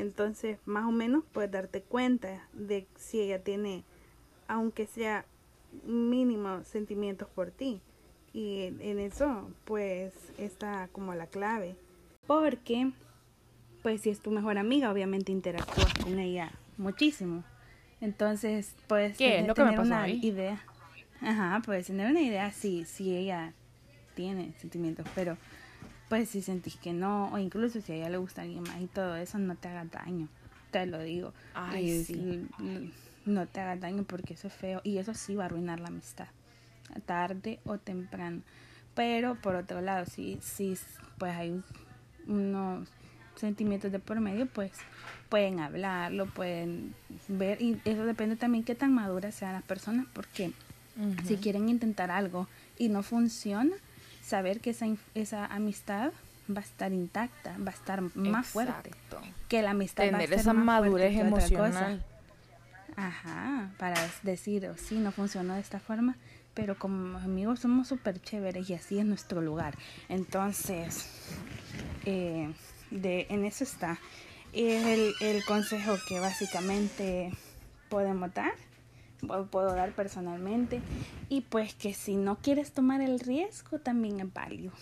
[0.00, 3.84] Entonces, más o menos puedes darte cuenta de si ella tiene,
[4.48, 5.26] aunque sea
[5.84, 7.82] mínimos sentimientos por ti.
[8.32, 11.76] Y en, eso, pues, está como la clave.
[12.26, 12.92] Porque,
[13.82, 17.44] pues, si es tu mejor amiga, obviamente interactúas con ella muchísimo.
[18.00, 20.64] Entonces, pues, tener, una idea.
[21.20, 23.52] Ajá, puedes tener una idea si, si ella
[24.14, 25.36] tiene sentimientos, pero
[26.10, 28.86] pues si sentís que no, o incluso si a ella le gusta alguien más y
[28.86, 30.28] todo eso, no te haga daño,
[30.70, 31.32] te lo digo.
[31.54, 32.46] Ay, sí
[33.24, 35.88] no te haga daño porque eso es feo y eso sí va a arruinar la
[35.88, 36.28] amistad,
[37.06, 38.42] tarde o temprano.
[38.94, 40.76] Pero por otro lado, si, si
[41.18, 41.62] pues hay
[42.26, 42.88] unos
[43.36, 44.72] sentimientos de por medio, pues
[45.28, 46.94] pueden hablarlo, pueden
[47.28, 50.52] ver y eso depende también qué tan maduras sean las personas porque
[51.24, 52.46] si quieren intentar algo
[52.76, 53.74] y no funciona,
[54.30, 56.12] saber que esa, esa amistad
[56.48, 58.90] va a estar intacta, va a estar más fuerte
[59.48, 62.04] que la amistad tener va a ser esa madurez emocional
[62.96, 66.16] Ajá, para decir, oh, sí, no funcionó de esta forma,
[66.54, 69.76] pero como amigos somos súper chéveres y así es nuestro lugar.
[70.08, 71.06] Entonces,
[72.04, 72.52] eh,
[72.90, 73.98] de, en eso está.
[74.52, 77.32] El, el consejo que básicamente
[77.88, 78.52] podemos dar,
[79.20, 80.80] puedo dar personalmente,
[81.28, 84.72] y pues que si no quieres tomar el riesgo, también es válido,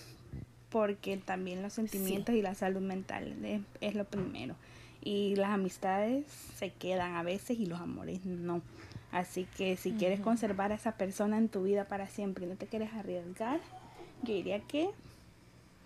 [0.69, 3.37] porque también los sentimientos y la salud mental
[3.81, 4.55] es lo primero
[5.03, 6.27] y las amistades
[6.57, 8.63] se quedan a veces y los amores no.
[9.11, 12.57] Así que si quieres conservar a esa persona en tu vida para siempre y no
[12.57, 13.61] te quieres arriesgar,
[14.23, 14.91] yo diría que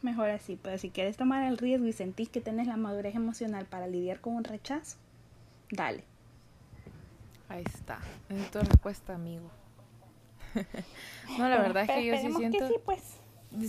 [0.03, 0.59] mejor así.
[0.61, 4.21] Pero si quieres tomar el riesgo y sentís que tenés la madurez emocional para lidiar
[4.21, 4.97] con un rechazo,
[5.71, 6.05] dale.
[7.53, 7.99] Ahí está.
[8.31, 9.51] Es tu respuesta, amigo.
[11.39, 12.67] no, la verdad es que yo sí siento...
[12.67, 13.21] sí, pues.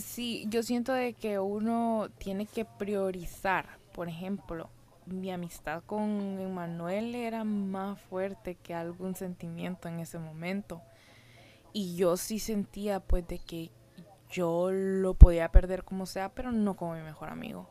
[0.02, 4.70] Sí, yo siento de que uno tiene que priorizar, por ejemplo,
[5.04, 10.80] mi amistad con Emanuel era más fuerte que algún sentimiento en ese momento.
[11.74, 13.70] Y yo sí sentía pues de que
[14.30, 17.68] yo lo podía perder como sea, pero no como mi mejor amigo.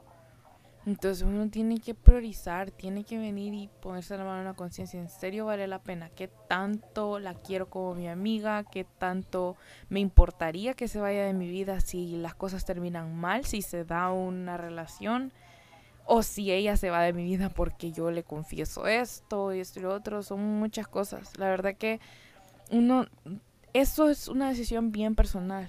[0.86, 5.00] Entonces uno tiene que priorizar, tiene que venir y ponerse la mano en la conciencia.
[5.00, 6.10] ¿En serio vale la pena?
[6.10, 8.66] ¿Qué tanto la quiero como mi amiga?
[8.66, 9.56] ¿Qué tanto
[9.88, 13.86] me importaría que se vaya de mi vida si las cosas terminan mal, si se
[13.86, 15.32] da una relación?
[16.06, 19.80] O si ella se va de mi vida porque yo le confieso esto y esto
[19.80, 20.22] y lo otro.
[20.22, 21.38] Son muchas cosas.
[21.38, 22.02] La verdad que
[22.72, 23.06] uno...
[23.72, 25.68] Eso es una decisión bien personal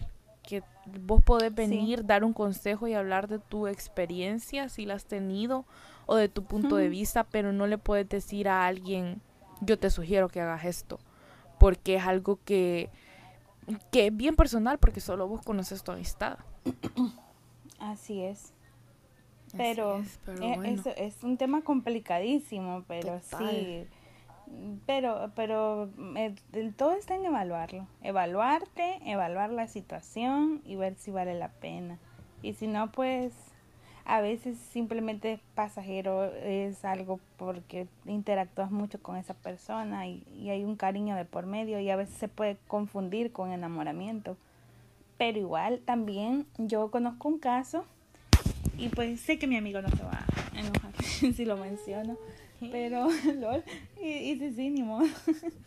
[0.86, 5.64] vos podés venir, dar un consejo y hablar de tu experiencia, si la has tenido,
[6.06, 9.20] o de tu punto de vista, pero no le puedes decir a alguien,
[9.60, 10.98] yo te sugiero que hagas esto,
[11.58, 12.90] porque es algo que,
[13.90, 16.38] que es bien personal, porque solo vos conoces tu amistad.
[17.78, 18.52] Así es.
[19.56, 23.86] Pero, es, e, es, un tema complicadísimo, pero sí
[24.86, 26.34] pero, pero eh,
[26.76, 27.86] todo está en evaluarlo.
[28.02, 31.98] Evaluarte, evaluar la situación y ver si vale la pena.
[32.42, 33.32] Y si no, pues
[34.04, 40.62] a veces simplemente pasajero es algo porque interactúas mucho con esa persona y, y, hay
[40.62, 44.36] un cariño de por medio y a veces se puede confundir con enamoramiento.
[45.16, 47.86] Pero igual también yo conozco un caso
[48.76, 52.16] y pues sé que mi amigo no se va a enojar si lo menciono
[52.70, 53.08] pero,
[53.40, 53.64] lol,
[54.00, 55.06] y, sí, sí, ni modo.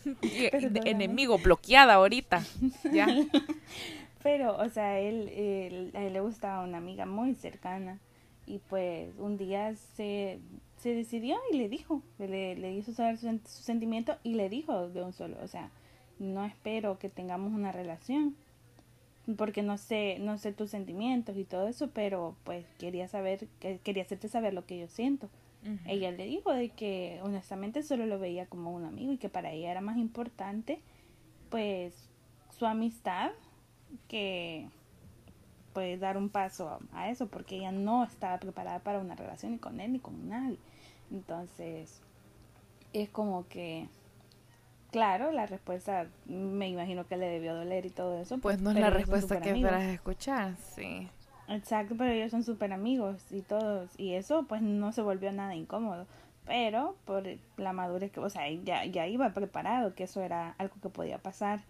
[0.86, 2.44] enemigo bloqueada ahorita,
[2.92, 3.08] ya.
[4.24, 8.00] Pero, o sea, él, él, a él le gustaba una amiga muy cercana
[8.46, 10.40] y pues un día se,
[10.78, 14.90] se decidió y le dijo, le, le hizo saber su, su sentimiento y le dijo
[14.90, 15.70] de un solo, o sea,
[16.20, 18.36] no espero que tengamos una relación
[19.36, 23.48] porque no sé, no sé tus sentimientos y todo eso, pero pues quería saber,
[23.84, 25.30] quería hacerte saber lo que yo siento.
[25.86, 29.52] Ella le dijo de que honestamente solo lo veía como un amigo y que para
[29.52, 30.82] ella era más importante
[31.50, 32.10] pues
[32.58, 33.32] su amistad
[34.08, 34.70] que
[35.74, 39.58] pues dar un paso a, eso porque ella no estaba preparada para una relación ni
[39.60, 40.58] con él ni con nadie.
[41.12, 42.02] Entonces
[42.94, 43.88] es como que
[44.92, 48.38] claro, la respuesta me imagino que le debió doler y todo eso.
[48.40, 51.10] Pues no es la respuesta que esperas escuchar, sí.
[51.50, 55.56] Exacto, pero ellos son súper amigos y todos, y eso pues no se volvió nada
[55.56, 56.06] incómodo,
[56.46, 57.24] pero por
[57.56, 61.20] la madurez que, o sea, ya, ya iba preparado que eso era algo que podía
[61.20, 61.62] pasar.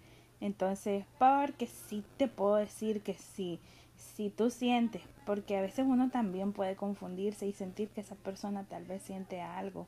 [0.41, 3.59] Entonces, porque sí te puedo decir que sí,
[3.95, 8.63] si tú sientes, porque a veces uno también puede confundirse y sentir que esa persona
[8.63, 9.87] tal vez siente algo,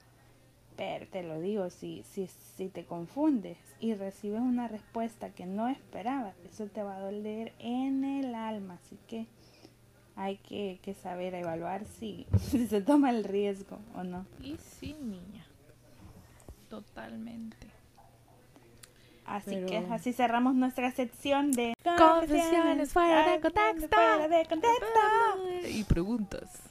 [0.75, 5.67] pero te lo digo, si, si, si te confundes y recibes una respuesta que no
[5.67, 9.27] esperabas, eso te va a doler en el alma, así que
[10.15, 14.25] hay que, que saber evaluar si, si, se toma el riesgo o no.
[14.41, 15.45] Y sí, niña.
[16.69, 17.67] Totalmente.
[19.25, 23.97] Así que así cerramos nuestra sección de confesiones fuera de contexto.
[24.27, 25.67] de contexto.
[25.67, 26.69] Y preguntas.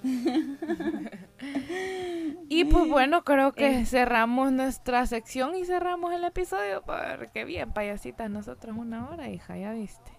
[2.48, 3.86] y pues bueno, creo que eh.
[3.86, 9.72] cerramos nuestra sección y cerramos el episodio porque bien, payasitas, nosotros una hora, hija, ya
[9.72, 10.12] viste.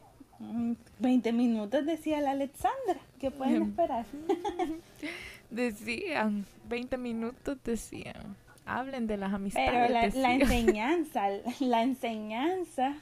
[1.00, 4.06] 20 minutos decía la Alexandra, que pueden esperar.
[5.50, 8.36] decían, 20 minutos decían.
[8.66, 9.72] Hablen de las amistades.
[9.72, 11.30] Pero la, la enseñanza,
[11.60, 12.96] la enseñanza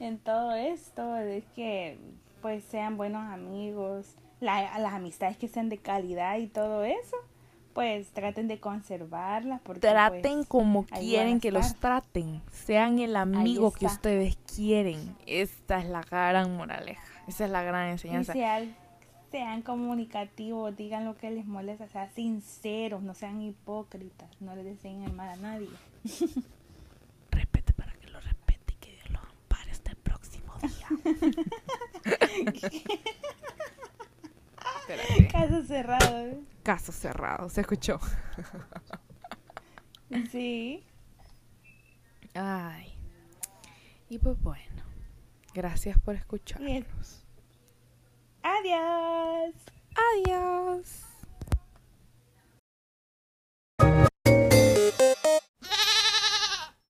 [0.00, 1.98] en todo esto es que
[2.42, 7.16] pues sean buenos amigos, las amistades que sean de calidad y todo eso
[7.76, 9.60] pues traten de conservarlas.
[9.60, 12.40] Porque, traten pues, como quieren que los traten.
[12.50, 15.14] Sean el amigo que ustedes quieren.
[15.26, 17.02] Esta es la gran moraleja.
[17.28, 18.32] Esa es la gran enseñanza.
[18.32, 18.74] sean,
[19.30, 25.02] sean comunicativos, digan lo que les molesta, sean sinceros, no sean hipócritas, no le deseen
[25.02, 25.68] el mal a nadie.
[27.30, 30.88] Respete para que lo respete y que Dios los ampare hasta el próximo día.
[35.32, 36.18] Caso cerrado.
[36.26, 36.40] ¿eh?
[36.62, 37.98] Caso cerrado, se escuchó.
[40.30, 40.84] sí.
[42.34, 42.96] Ay.
[44.08, 44.82] Y pues bueno,
[45.54, 47.24] gracias por escucharnos.
[48.42, 49.54] Adiós.
[50.24, 51.05] Adiós.